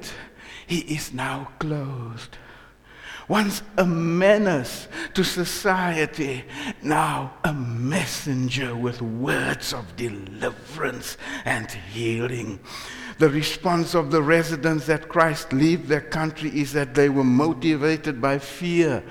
he 0.66 0.80
is 0.80 1.14
now 1.14 1.52
clothed. 1.60 2.38
Once 3.28 3.62
a 3.78 3.86
menace 3.86 4.88
to 5.14 5.24
society, 5.24 6.46
now 6.82 7.34
a 7.44 7.54
messenger 7.54 8.74
with 8.74 9.02
words 9.02 9.74
of 9.74 9.96
deliverance 9.98 11.18
and 11.44 11.70
healing. 11.70 12.58
The 13.20 13.30
response 13.30 13.96
of 13.96 14.12
the 14.12 14.22
residents 14.22 14.86
that 14.86 15.10
Christ 15.10 15.52
leave 15.52 15.88
their 15.88 16.02
country 16.02 16.50
is 16.58 16.72
that 16.74 16.94
they 16.94 17.10
were 17.10 17.24
motivated 17.24 18.22
by 18.22 18.40
fear 18.40 19.04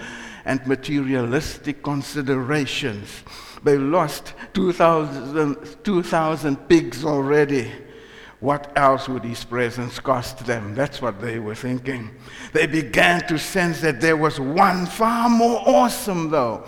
and 0.46 0.66
materialistic 0.66 1.82
considerations. 1.82 3.22
They 3.64 3.76
lost 3.76 4.32
2,000, 4.54 5.84
2,000 5.84 6.56
pigs 6.68 7.04
already. 7.04 7.70
What 8.40 8.70
else 8.76 9.08
would 9.08 9.24
his 9.24 9.44
presence 9.44 9.98
cost 9.98 10.44
them? 10.46 10.74
That's 10.74 11.00
what 11.00 11.20
they 11.20 11.38
were 11.38 11.54
thinking. 11.54 12.10
They 12.52 12.66
began 12.66 13.26
to 13.28 13.38
sense 13.38 13.80
that 13.80 14.00
there 14.00 14.16
was 14.16 14.38
one 14.38 14.84
far 14.86 15.30
more 15.30 15.62
awesome, 15.66 16.30
though, 16.30 16.64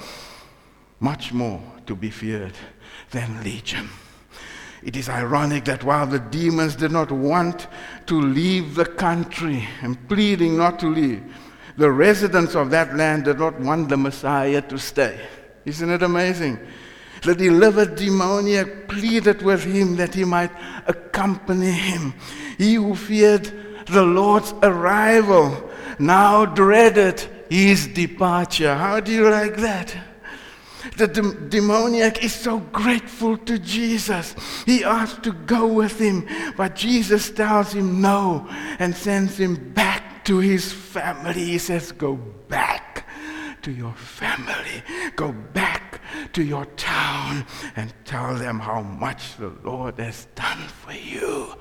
much 0.99 1.33
more 1.33 1.61
to 1.87 1.95
be 1.95 2.11
feared 2.11 2.55
than 3.11 3.43
Legion. 3.45 3.89
It 4.83 4.97
is 4.97 5.09
ironic 5.09 5.65
that 5.67 5.85
while 5.85 6.07
the 6.07 6.21
demons 6.21 6.77
did 6.77 6.93
not 6.93 7.11
want 7.11 7.67
to 8.07 8.21
leave 8.21 8.75
the 8.75 8.87
country 8.87 9.69
and 9.83 10.09
pleading 10.09 10.57
not 10.57 10.79
to 10.81 10.89
leave, 10.89 11.23
the 11.77 11.91
residents 11.91 12.55
of 12.55 12.71
that 12.71 12.97
land 12.97 13.25
did 13.25 13.39
not 13.39 13.59
want 13.61 13.89
the 13.89 13.97
Messiah 13.97 14.63
to 14.63 14.79
stay. 14.79 15.19
Isn't 15.65 15.91
it 15.91 16.03
amazing? 16.03 16.59
The 17.23 17.35
delivered 17.35 17.97
demoniac 17.97 18.89
pleaded 18.89 19.43
with 19.43 19.65
him 19.65 19.97
that 19.97 20.15
he 20.15 20.25
might 20.25 20.51
accompany 20.87 21.73
him. 21.73 22.15
He 22.57 22.75
who 22.75 22.95
feared 22.95 23.53
the 23.87 24.05
Lord's 24.05 24.53
arrival 24.63 25.71
now 25.99 26.45
dreaded 26.45 27.21
his 27.51 27.87
departure. 27.89 28.75
How 28.75 29.01
do 29.01 29.13
you 29.13 29.29
like 29.29 29.57
that? 29.57 29.97
The 30.97 31.09
de- 31.09 31.35
demoniac 31.49 32.25
is 32.25 32.35
so 32.35 32.59
grateful 32.59 33.37
to 33.37 33.59
Jesus. 33.59 34.35
He 34.65 34.85
asks 34.85 35.21
to 35.23 35.33
go 35.33 35.67
with 35.67 35.99
him, 35.99 36.27
but 36.57 36.77
Jesus 36.77 37.31
tells 37.31 37.73
him 37.73 38.01
no 38.01 38.47
and 38.79 38.95
sends 38.95 39.39
him 39.39 39.73
back 39.73 40.25
to 40.25 40.39
his 40.39 40.73
family. 40.73 41.45
He 41.45 41.59
says, 41.59 41.93
Go 41.93 42.17
back 42.17 43.07
to 43.63 43.73
your 43.73 43.93
family. 43.95 44.83
Go 45.17 45.33
back 45.33 45.78
to 46.33 46.43
your 46.43 46.65
town 46.77 47.47
and 47.77 47.93
tell 48.05 48.35
them 48.35 48.59
how 48.59 48.83
much 48.83 49.37
the 49.37 49.53
Lord 49.65 49.99
has 49.99 50.27
done 50.35 50.59
for 50.69 50.93
you. 50.93 51.55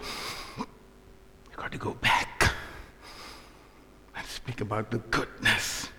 You've 0.57 1.55
got 1.55 1.71
to 1.71 1.77
go 1.77 1.93
back 1.95 2.51
and 4.15 4.25
speak 4.25 4.61
about 4.61 4.91
the 4.91 4.99
goodness 4.99 5.89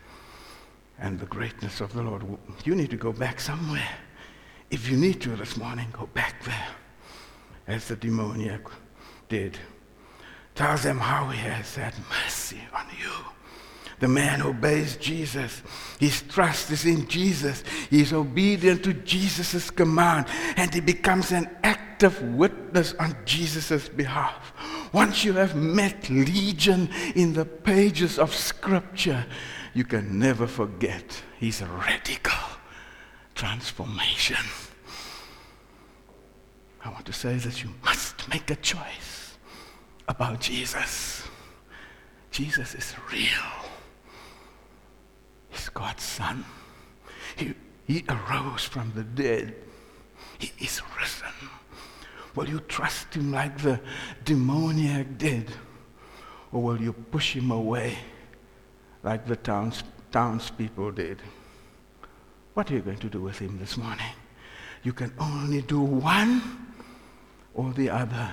and 0.99 1.19
the 1.19 1.27
greatness 1.27 1.81
of 1.81 1.93
the 1.93 2.03
Lord. 2.03 2.25
You 2.65 2.75
need 2.75 2.91
to 2.91 2.97
go 2.97 3.13
back 3.13 3.41
somewhere. 3.41 3.89
If 4.71 4.89
you 4.91 4.97
need 4.97 5.21
to 5.23 5.37
this 5.37 5.57
morning, 5.57 5.89
go 5.93 6.07
back 6.07 6.45
there, 6.45 6.69
as 7.67 7.89
the 7.89 7.97
demoniac 7.97 8.63
did 9.29 9.59
Tell 10.59 10.77
them 10.77 10.99
how 10.99 11.29
he 11.29 11.39
has 11.39 11.77
had 11.77 11.95
mercy 12.11 12.59
on 12.75 12.87
you. 13.01 13.13
The 14.01 14.09
man 14.09 14.43
obeys 14.43 14.97
Jesus. 14.97 15.63
His 15.99 16.23
trust 16.23 16.71
is 16.71 16.85
in 16.85 17.09
Jesus. 17.09 17.65
He 17.91 18.03
is 18.03 18.13
obedient 18.13 18.85
to 18.85 18.95
Jesus' 18.95 19.71
command, 19.71 20.27
and 20.57 20.73
he 20.73 20.81
becomes 20.81 21.33
an 21.33 21.51
active 21.63 22.21
witness 22.23 22.95
on 23.01 23.17
Jesus' 23.25 23.89
behalf. 23.89 24.53
Once 24.93 25.25
you 25.25 25.33
have 25.33 25.57
met 25.57 26.09
Legion 26.09 26.89
in 27.17 27.33
the 27.33 27.45
pages 27.45 28.19
of 28.19 28.35
Scripture, 28.35 29.27
you 29.75 29.85
can 29.85 30.19
never 30.19 30.47
forget 30.47 31.23
his 31.39 31.63
radical 31.63 32.39
transformation. 33.35 34.45
I 36.85 36.91
want 36.91 37.07
to 37.07 37.13
say 37.13 37.37
that 37.37 37.63
you 37.63 37.71
must 37.85 38.29
make 38.29 38.51
a 38.51 38.57
choice 38.57 39.37
about 40.09 40.41
Jesus. 40.41 41.23
Jesus 42.31 42.75
is 42.75 42.95
real. 43.13 43.69
He's 45.59 45.69
God's 45.71 46.05
Son. 46.05 46.45
He, 47.35 47.55
he 47.85 48.05
arose 48.09 48.63
from 48.63 48.93
the 48.95 49.03
dead. 49.03 49.57
He 50.39 50.53
is 50.65 50.81
risen. 50.99 51.35
Will 52.37 52.49
you 52.49 52.61
trust 52.61 53.15
him 53.15 53.33
like 53.33 53.59
the 53.59 53.81
demoniac 54.25 55.19
did? 55.19 55.51
Or 56.53 56.63
will 56.63 56.81
you 56.81 56.93
push 56.93 57.35
him 57.35 57.51
away 57.51 57.99
like 59.03 59.27
the 59.27 59.35
towns, 59.35 59.83
townspeople 60.13 60.93
did? 60.93 61.21
What 62.55 62.71
are 62.71 62.75
you 62.75 62.81
going 62.81 62.99
to 62.99 63.09
do 63.09 63.21
with 63.21 63.41
him 63.41 63.59
this 63.59 63.77
morning? 63.77 64.13
You 64.85 64.93
can 64.93 65.13
only 65.19 65.63
do 65.63 65.81
one 65.81 66.41
or 67.55 67.73
the 67.73 67.91
other. 67.91 68.33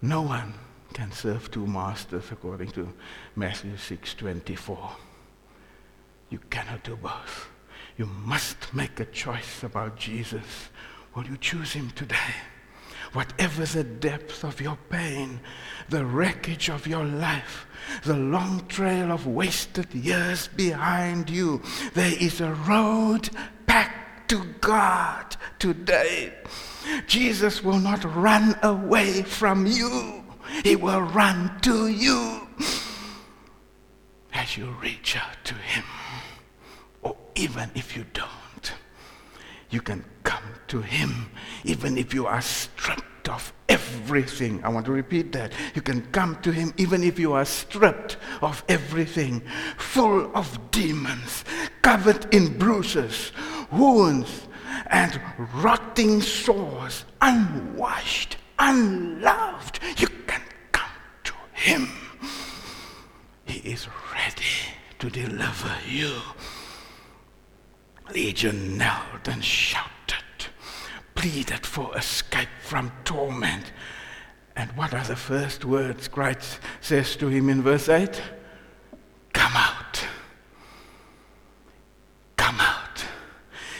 No 0.00 0.22
one 0.22 0.54
can 0.94 1.12
serve 1.12 1.50
two 1.50 1.66
masters 1.66 2.24
according 2.32 2.70
to 2.70 2.90
Matthew 3.34 3.76
6:24. 3.76 5.05
You 6.30 6.40
cannot 6.50 6.82
do 6.84 6.96
both. 6.96 7.48
You 7.96 8.06
must 8.06 8.74
make 8.74 9.00
a 9.00 9.04
choice 9.06 9.62
about 9.62 9.96
Jesus. 9.96 10.68
Will 11.14 11.24
you 11.24 11.36
choose 11.36 11.72
him 11.72 11.90
today? 11.90 12.34
Whatever 13.12 13.64
the 13.64 13.84
depth 13.84 14.44
of 14.44 14.60
your 14.60 14.76
pain, 14.90 15.40
the 15.88 16.04
wreckage 16.04 16.68
of 16.68 16.86
your 16.86 17.04
life, 17.04 17.66
the 18.02 18.16
long 18.16 18.66
trail 18.66 19.12
of 19.12 19.26
wasted 19.26 19.94
years 19.94 20.48
behind 20.48 21.30
you, 21.30 21.62
there 21.94 22.14
is 22.20 22.40
a 22.40 22.52
road 22.52 23.30
back 23.64 24.28
to 24.28 24.44
God 24.60 25.36
today. 25.58 26.34
Jesus 27.06 27.62
will 27.62 27.78
not 27.78 28.04
run 28.16 28.58
away 28.62 29.22
from 29.22 29.66
you. 29.66 30.24
He 30.64 30.76
will 30.76 31.02
run 31.02 31.58
to 31.62 31.88
you 31.88 32.46
as 34.34 34.56
you 34.56 34.66
reach 34.82 35.16
out 35.16 35.36
to 35.44 35.54
him. 35.54 35.84
Or 37.06 37.14
even 37.36 37.70
if 37.76 37.96
you 37.96 38.04
don't, 38.14 38.72
you 39.70 39.80
can 39.80 40.04
come 40.24 40.42
to 40.66 40.80
him 40.80 41.30
even 41.62 41.96
if 41.96 42.12
you 42.12 42.26
are 42.26 42.40
stripped 42.40 43.28
of 43.28 43.52
everything. 43.68 44.60
I 44.64 44.70
want 44.70 44.86
to 44.86 44.92
repeat 44.92 45.30
that. 45.30 45.52
You 45.76 45.82
can 45.82 46.00
come 46.10 46.36
to 46.42 46.50
him 46.50 46.74
even 46.78 47.04
if 47.04 47.16
you 47.16 47.32
are 47.34 47.44
stripped 47.44 48.16
of 48.42 48.64
everything, 48.68 49.40
full 49.76 50.34
of 50.34 50.58
demons, 50.72 51.44
covered 51.80 52.34
in 52.34 52.58
bruises, 52.58 53.30
wounds, 53.70 54.48
and 54.88 55.20
rotting 55.54 56.20
sores, 56.20 57.04
unwashed, 57.20 58.36
unloved. 58.58 59.78
You 59.96 60.08
can 60.26 60.42
come 60.72 60.90
to 61.22 61.34
him. 61.52 61.88
He 63.44 63.60
is 63.60 63.86
ready 64.12 64.74
to 64.98 65.08
deliver 65.08 65.72
you. 65.88 66.10
Legion 68.12 68.78
knelt 68.78 69.26
and 69.26 69.44
shouted, 69.44 70.24
pleaded 71.14 71.66
for 71.66 71.96
escape 71.96 72.48
from 72.62 72.92
torment. 73.04 73.72
And 74.54 74.70
what 74.72 74.94
are 74.94 75.04
the 75.04 75.16
first 75.16 75.64
words 75.64 76.08
Christ 76.08 76.60
says 76.80 77.16
to 77.16 77.28
him 77.28 77.48
in 77.48 77.62
verse 77.62 77.88
8? 77.88 78.22
Come 79.32 79.52
out. 79.54 80.06
Come 82.36 82.60
out. 82.60 83.04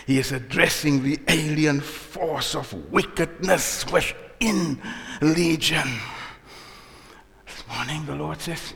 He 0.06 0.18
is 0.18 0.32
addressing 0.32 1.02
the 1.02 1.18
alien 1.28 1.80
force 1.80 2.54
of 2.54 2.72
wickedness 2.92 3.90
within 3.90 4.80
Legion. 5.22 5.88
This 7.46 7.64
morning, 7.68 8.04
the 8.06 8.16
Lord 8.16 8.40
says, 8.40 8.74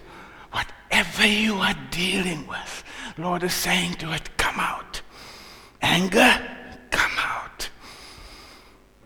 whatever 0.51 1.26
you 1.26 1.57
are 1.57 1.76
dealing 1.90 2.46
with, 2.46 2.84
Lord 3.18 3.42
is 3.42 3.55
saying 3.55 3.94
to 3.94 4.12
it, 4.12 4.36
come 4.38 4.59
out. 4.59 5.03
Anger, 5.82 6.40
come 6.90 7.12
out. 7.18 7.68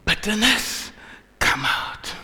bitterness, 0.04 0.92
come 1.38 1.64
out. 1.64 2.14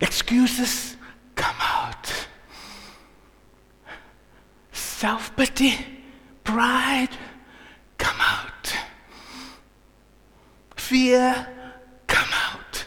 Excuses, 0.00 0.96
come 1.34 1.56
out. 1.60 2.12
Self 4.72 5.34
pity, 5.36 5.74
pride, 6.44 7.16
come 7.98 8.20
out. 8.20 8.76
Fear, 10.76 11.46
come 12.06 12.28
out. 12.32 12.84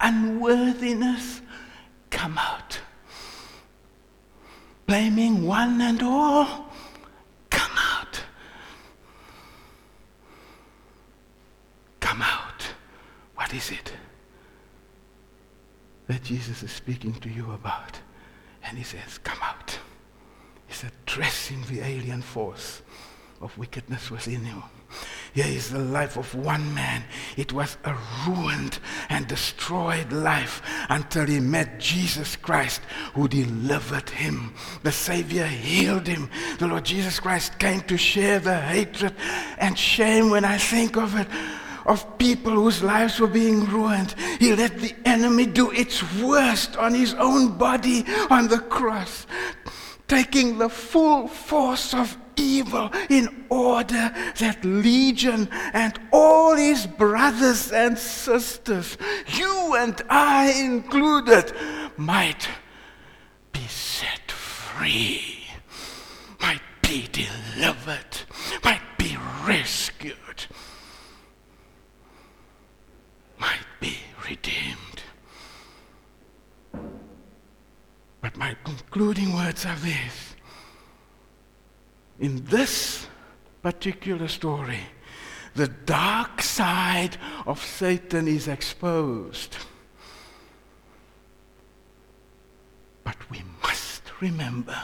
Unworthiness, 0.00 1.40
come 2.10 2.38
out. 2.38 2.78
Blaming 4.86 5.44
one 5.46 5.80
and 5.82 6.02
all, 6.02 6.70
come 7.50 7.76
out. 7.76 8.22
Come 12.00 12.22
out. 12.22 12.62
What 13.48 13.56
is 13.56 13.70
it 13.70 13.92
that 16.06 16.22
Jesus 16.22 16.62
is 16.62 16.70
speaking 16.70 17.14
to 17.14 17.30
you 17.30 17.50
about? 17.52 17.98
And 18.62 18.76
he 18.76 18.84
says, 18.84 19.16
Come 19.24 19.38
out. 19.42 19.78
He's 20.66 20.84
addressing 20.84 21.62
the 21.62 21.80
alien 21.80 22.20
force 22.20 22.82
of 23.40 23.56
wickedness 23.56 24.10
within 24.10 24.44
you. 24.44 24.62
Here 25.32 25.46
is 25.46 25.70
the 25.70 25.78
life 25.78 26.18
of 26.18 26.34
one 26.34 26.74
man. 26.74 27.04
It 27.38 27.54
was 27.54 27.78
a 27.84 27.96
ruined 28.26 28.80
and 29.08 29.26
destroyed 29.26 30.12
life 30.12 30.60
until 30.90 31.24
he 31.24 31.40
met 31.40 31.80
Jesus 31.80 32.36
Christ 32.36 32.82
who 33.14 33.28
delivered 33.28 34.10
him. 34.10 34.52
The 34.82 34.92
Savior 34.92 35.46
healed 35.46 36.06
him. 36.06 36.28
The 36.58 36.66
Lord 36.66 36.84
Jesus 36.84 37.18
Christ 37.18 37.58
came 37.58 37.80
to 37.82 37.96
share 37.96 38.40
the 38.40 38.60
hatred 38.60 39.14
and 39.56 39.78
shame 39.78 40.28
when 40.28 40.44
I 40.44 40.58
think 40.58 40.98
of 40.98 41.16
it 41.18 41.28
of 41.88 42.18
people 42.18 42.52
whose 42.52 42.82
lives 42.82 43.18
were 43.18 43.26
being 43.26 43.64
ruined. 43.64 44.14
He 44.38 44.54
let 44.54 44.78
the 44.78 44.94
enemy 45.04 45.46
do 45.46 45.70
its 45.72 46.02
worst 46.20 46.76
on 46.76 46.94
his 46.94 47.14
own 47.14 47.58
body 47.58 48.04
on 48.30 48.46
the 48.48 48.60
cross, 48.60 49.26
taking 50.06 50.58
the 50.58 50.68
full 50.68 51.26
force 51.26 51.94
of 51.94 52.16
evil 52.38 52.90
in 53.08 53.46
order 53.48 54.12
that 54.38 54.64
Legion 54.64 55.48
and 55.72 55.98
all 56.12 56.54
his 56.54 56.86
brothers 56.86 57.72
and 57.72 57.98
sisters, 57.98 58.96
you 59.34 59.74
and 59.76 60.00
I 60.08 60.52
included, 60.52 61.52
might 61.96 62.48
be 63.52 63.66
set 63.66 64.30
free, 64.30 65.44
might 66.40 66.62
be 66.82 67.08
delivered, 67.12 68.22
might 68.64 68.82
be 68.98 69.16
rescued, 69.44 70.46
might 73.38 73.66
be 73.80 73.96
redeemed. 74.28 75.02
But 78.20 78.36
my 78.36 78.56
concluding 78.64 79.34
words 79.34 79.64
are 79.64 79.76
this. 79.76 80.34
in 82.20 82.44
this 82.46 83.06
particular 83.62 84.26
story, 84.26 84.80
the 85.54 85.68
dark 85.68 86.42
side 86.42 87.16
of 87.46 87.62
Satan 87.62 88.26
is 88.26 88.48
exposed. 88.48 89.56
But 93.04 93.30
we 93.30 93.42
must 93.62 94.02
remember 94.20 94.80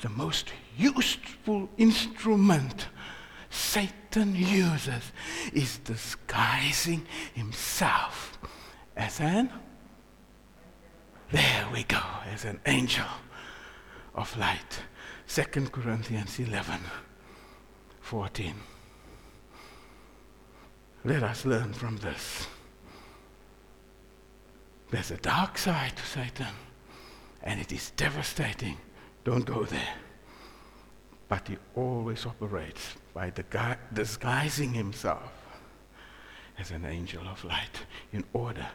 the 0.00 0.08
most 0.08 0.52
useful 0.76 1.68
instrument 1.76 2.88
Satan 3.50 4.07
uses 4.26 5.12
is 5.52 5.78
disguising 5.78 7.06
himself 7.34 8.38
as 8.96 9.20
an, 9.20 9.50
there 11.30 11.66
we 11.72 11.84
go, 11.84 12.02
as 12.32 12.44
an 12.44 12.60
angel 12.66 13.06
of 14.14 14.36
light. 14.36 14.82
2 15.28 15.42
Corinthians 15.70 16.38
11 16.38 16.80
14. 18.00 18.54
Let 21.04 21.22
us 21.22 21.44
learn 21.44 21.72
from 21.72 21.98
this. 21.98 22.46
There's 24.90 25.10
a 25.10 25.18
dark 25.18 25.58
side 25.58 25.94
to 25.96 26.06
Satan, 26.06 26.54
and 27.42 27.60
it 27.60 27.70
is 27.70 27.90
devastating. 27.90 28.78
Don't 29.24 29.44
go 29.44 29.64
there. 29.64 29.94
But 31.28 31.48
he 31.48 31.58
always 31.74 32.24
operates 32.24 32.96
by 33.14 33.32
disguising 33.92 34.72
himself 34.72 35.32
as 36.58 36.70
an 36.70 36.84
angel 36.84 37.26
of 37.28 37.44
light 37.44 37.86
in 38.12 38.24
order 38.32 38.66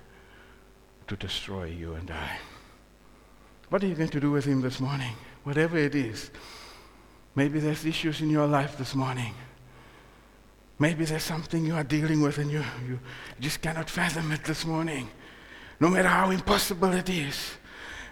to 1.07 1.15
destroy 1.15 1.65
you 1.65 1.93
and 1.93 2.09
I. 2.11 2.37
What 3.69 3.83
are 3.83 3.87
you 3.87 3.95
going 3.95 4.09
to 4.09 4.19
do 4.19 4.31
with 4.31 4.45
him 4.45 4.61
this 4.61 4.79
morning? 4.79 5.15
whatever 5.43 5.77
it 5.77 5.95
is. 5.95 6.31
Maybe 7.35 7.59
there's 7.59 7.85
issues 7.85 8.21
in 8.21 8.29
your 8.29 8.47
life 8.47 8.77
this 8.77 8.95
morning. 8.95 9.33
Maybe 10.79 11.05
there's 11.05 11.23
something 11.23 11.65
you 11.65 11.75
are 11.75 11.83
dealing 11.83 12.21
with 12.21 12.37
and 12.37 12.51
you, 12.51 12.63
you 12.87 12.99
just 13.39 13.61
cannot 13.61 13.89
fathom 13.89 14.31
it 14.31 14.43
this 14.43 14.65
morning, 14.65 15.09
no 15.79 15.89
matter 15.89 16.07
how 16.07 16.31
impossible 16.31 16.91
it 16.93 17.09
is. 17.09 17.51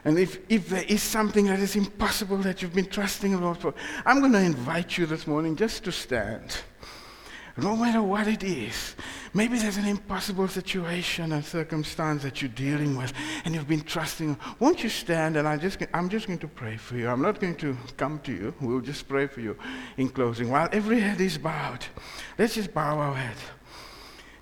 And 0.04 0.18
if, 0.18 0.39
if 0.49 0.70
there 0.70 0.84
is 0.84 1.04
something 1.04 1.45
that 1.45 1.60
is 1.60 1.76
impossible 1.76 2.38
that 2.38 2.62
you've 2.62 2.74
been 2.74 2.88
trusting 2.88 3.32
the 3.32 3.38
Lord 3.38 3.58
for, 3.58 3.74
I'm 4.06 4.20
going 4.20 4.34
to 4.34 4.39
invite 4.39 4.97
you 4.97 5.06
this 5.06 5.28
morning 5.28 5.56
just 5.56 5.84
to 5.84 5.91
stand 5.91 6.62
no 7.58 7.76
matter 7.76 8.02
what 8.02 8.28
it 8.28 8.43
is. 8.43 8.95
Maybe 9.34 9.58
there's 9.58 9.78
an 9.78 9.86
impossible 9.86 10.47
situation 10.47 11.32
and 11.32 11.43
circumstance 11.43 12.24
that 12.24 12.41
you're 12.41 12.49
dealing 12.49 12.97
with 12.97 13.14
and 13.45 13.54
you've 13.54 13.68
been 13.68 13.82
trusting. 13.82 14.38
Won't 14.60 14.84
you 14.84 14.89
stand 14.89 15.38
and 15.38 15.47
I 15.47 15.58
just, 15.58 15.80
I'm 15.93 16.10
just 16.10 16.28
going 16.28 16.39
to 16.39 16.47
pray 16.47 16.78
for 16.78 16.97
you. 16.97 17.08
I'm 17.08 17.22
not 17.22 17.39
going 17.39 17.56
to 17.56 17.78
come 17.97 18.20
to 18.20 18.32
you. 18.32 18.54
We'll 18.62 18.82
just 18.82 19.08
pray 19.08 19.28
for 19.28 19.41
you 19.41 19.58
in 19.97 20.10
closing. 20.10 20.49
While 20.49 20.70
every 20.72 20.99
head 20.99 21.22
is 21.22 21.38
bowed, 21.38 21.86
let's 22.38 22.56
just 22.56 22.74
bow 22.74 22.97
our 22.97 23.16
head. 23.16 23.38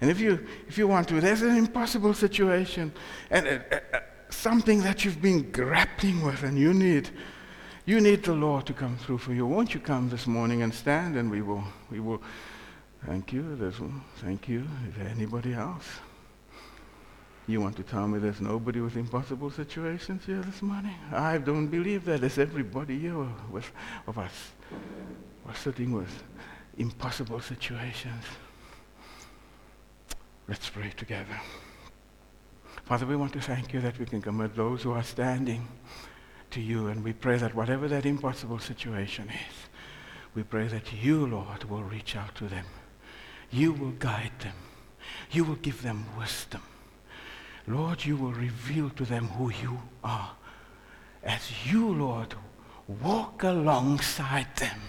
And 0.01 0.09
if 0.09 0.19
you, 0.19 0.47
if 0.67 0.77
you 0.77 0.87
want 0.87 1.09
to, 1.09 1.19
there's 1.19 1.41
an 1.41 1.57
impossible 1.57 2.13
situation 2.13 2.93
and 3.29 3.47
uh, 3.47 3.59
uh, 3.71 3.79
uh 3.93 3.99
something 4.39 4.81
that 4.81 5.03
you've 5.03 5.21
been 5.21 5.51
grappling 5.51 6.25
with 6.25 6.43
and 6.43 6.57
you 6.57 6.73
need, 6.73 7.09
you 7.85 7.99
need 7.99 8.23
the 8.23 8.33
Lord 8.33 8.65
to 8.67 8.73
come 8.73 8.97
through 8.97 9.17
for 9.19 9.33
you. 9.33 9.45
Won't 9.45 9.73
you 9.73 9.79
come 9.79 10.09
this 10.09 10.27
morning 10.27 10.61
and 10.61 10.73
stand 10.73 11.15
and 11.15 11.29
we 11.29 11.41
will, 11.41 11.63
we 11.91 11.99
will 11.99 12.21
Thank 13.05 13.33
you. 13.33 13.55
There's. 13.55 13.75
Thank 14.17 14.47
you. 14.47 14.67
Is 14.87 14.95
there 14.97 15.07
anybody 15.07 15.53
else? 15.53 15.85
You 17.47 17.61
want 17.61 17.77
to 17.77 17.83
tell 17.83 18.07
me 18.07 18.19
there's 18.19 18.41
nobody 18.41 18.79
with 18.79 18.95
impossible 18.95 19.49
situations 19.49 20.23
here 20.25 20.41
this 20.41 20.61
morning? 20.61 20.93
I 21.11 21.39
don't 21.39 21.67
believe 21.67 22.05
that. 22.05 22.21
There's 22.21 22.37
everybody 22.37 22.99
here 22.99 23.25
with, 23.49 23.71
of 24.05 24.19
us. 24.19 24.51
We're 25.45 25.55
sitting 25.55 25.93
with 25.93 26.23
impossible 26.77 27.39
situations. 27.39 28.23
Let's 30.47 30.69
pray 30.69 30.91
together. 30.95 31.39
Father, 32.89 33.05
we 33.05 33.15
want 33.15 33.31
to 33.33 33.41
thank 33.41 33.71
you 33.71 33.79
that 33.81 33.99
we 33.99 34.05
can 34.05 34.21
commit 34.21 34.55
those 34.55 34.81
who 34.81 34.91
are 34.91 35.03
standing 35.03 35.67
to 36.49 36.59
you, 36.59 36.87
and 36.87 37.03
we 37.03 37.13
pray 37.13 37.37
that 37.37 37.53
whatever 37.53 37.87
that 37.87 38.05
impossible 38.05 38.57
situation 38.57 39.29
is, 39.29 39.55
we 40.33 40.41
pray 40.41 40.67
that 40.67 40.91
you, 40.91 41.27
Lord, 41.27 41.65
will 41.65 41.83
reach 41.83 42.15
out 42.15 42.33
to 42.35 42.47
them 42.47 42.65
you 43.51 43.73
will 43.73 43.91
guide 43.91 44.39
them. 44.39 44.55
You 45.31 45.43
will 45.43 45.55
give 45.55 45.81
them 45.81 46.05
wisdom. 46.17 46.61
Lord, 47.67 48.05
you 48.05 48.15
will 48.15 48.33
reveal 48.33 48.89
to 48.91 49.05
them 49.05 49.27
who 49.27 49.51
you 49.51 49.79
are. 50.03 50.31
As 51.23 51.71
you, 51.71 51.93
Lord, 51.93 52.35
walk 52.87 53.43
alongside 53.43 54.55
them 54.57 54.79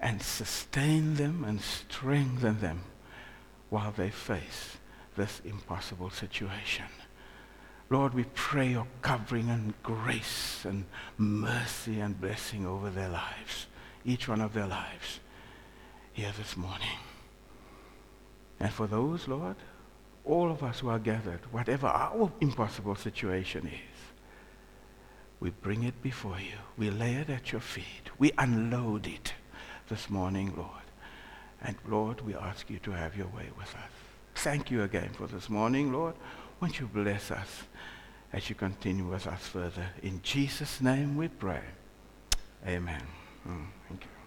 and 0.00 0.22
sustain 0.22 1.14
them 1.14 1.44
and 1.44 1.60
strengthen 1.60 2.60
them 2.60 2.82
while 3.68 3.92
they 3.92 4.10
face 4.10 4.78
this 5.18 5.42
impossible 5.44 6.08
situation. 6.08 6.86
Lord, 7.90 8.14
we 8.14 8.24
pray 8.34 8.68
your 8.68 8.86
covering 9.02 9.50
and 9.50 9.74
grace 9.82 10.64
and 10.64 10.84
mercy 11.18 12.00
and 12.00 12.18
blessing 12.18 12.66
over 12.66 12.88
their 12.88 13.08
lives, 13.08 13.66
each 14.04 14.28
one 14.28 14.40
of 14.40 14.54
their 14.54 14.66
lives, 14.66 15.20
here 16.12 16.32
this 16.38 16.56
morning. 16.56 16.98
And 18.60 18.72
for 18.72 18.86
those, 18.86 19.28
Lord, 19.28 19.56
all 20.24 20.50
of 20.50 20.62
us 20.62 20.80
who 20.80 20.88
are 20.88 20.98
gathered, 20.98 21.40
whatever 21.50 21.86
our 21.86 22.30
impossible 22.40 22.94
situation 22.94 23.66
is, 23.66 23.98
we 25.40 25.50
bring 25.50 25.84
it 25.84 26.00
before 26.02 26.38
you. 26.38 26.58
We 26.76 26.90
lay 26.90 27.14
it 27.14 27.30
at 27.30 27.52
your 27.52 27.60
feet. 27.60 28.10
We 28.18 28.32
unload 28.38 29.06
it 29.06 29.32
this 29.88 30.10
morning, 30.10 30.52
Lord. 30.56 30.70
And 31.62 31.76
Lord, 31.86 32.20
we 32.20 32.34
ask 32.34 32.68
you 32.68 32.78
to 32.80 32.90
have 32.90 33.16
your 33.16 33.28
way 33.28 33.48
with 33.56 33.74
us. 33.74 33.97
Thank 34.42 34.70
you 34.70 34.84
again 34.84 35.10
for 35.14 35.26
this 35.26 35.50
morning, 35.50 35.92
Lord. 35.92 36.14
Won't 36.60 36.78
you 36.78 36.86
bless 36.86 37.32
us 37.32 37.64
as 38.32 38.48
you 38.48 38.54
continue 38.54 39.04
with 39.04 39.26
us 39.26 39.48
further? 39.48 39.88
In 40.00 40.22
Jesus' 40.22 40.80
name 40.80 41.16
we 41.16 41.26
pray. 41.26 41.62
Amen. 42.64 43.02
Mm, 43.44 43.66
thank 43.88 44.04
you. 44.04 44.17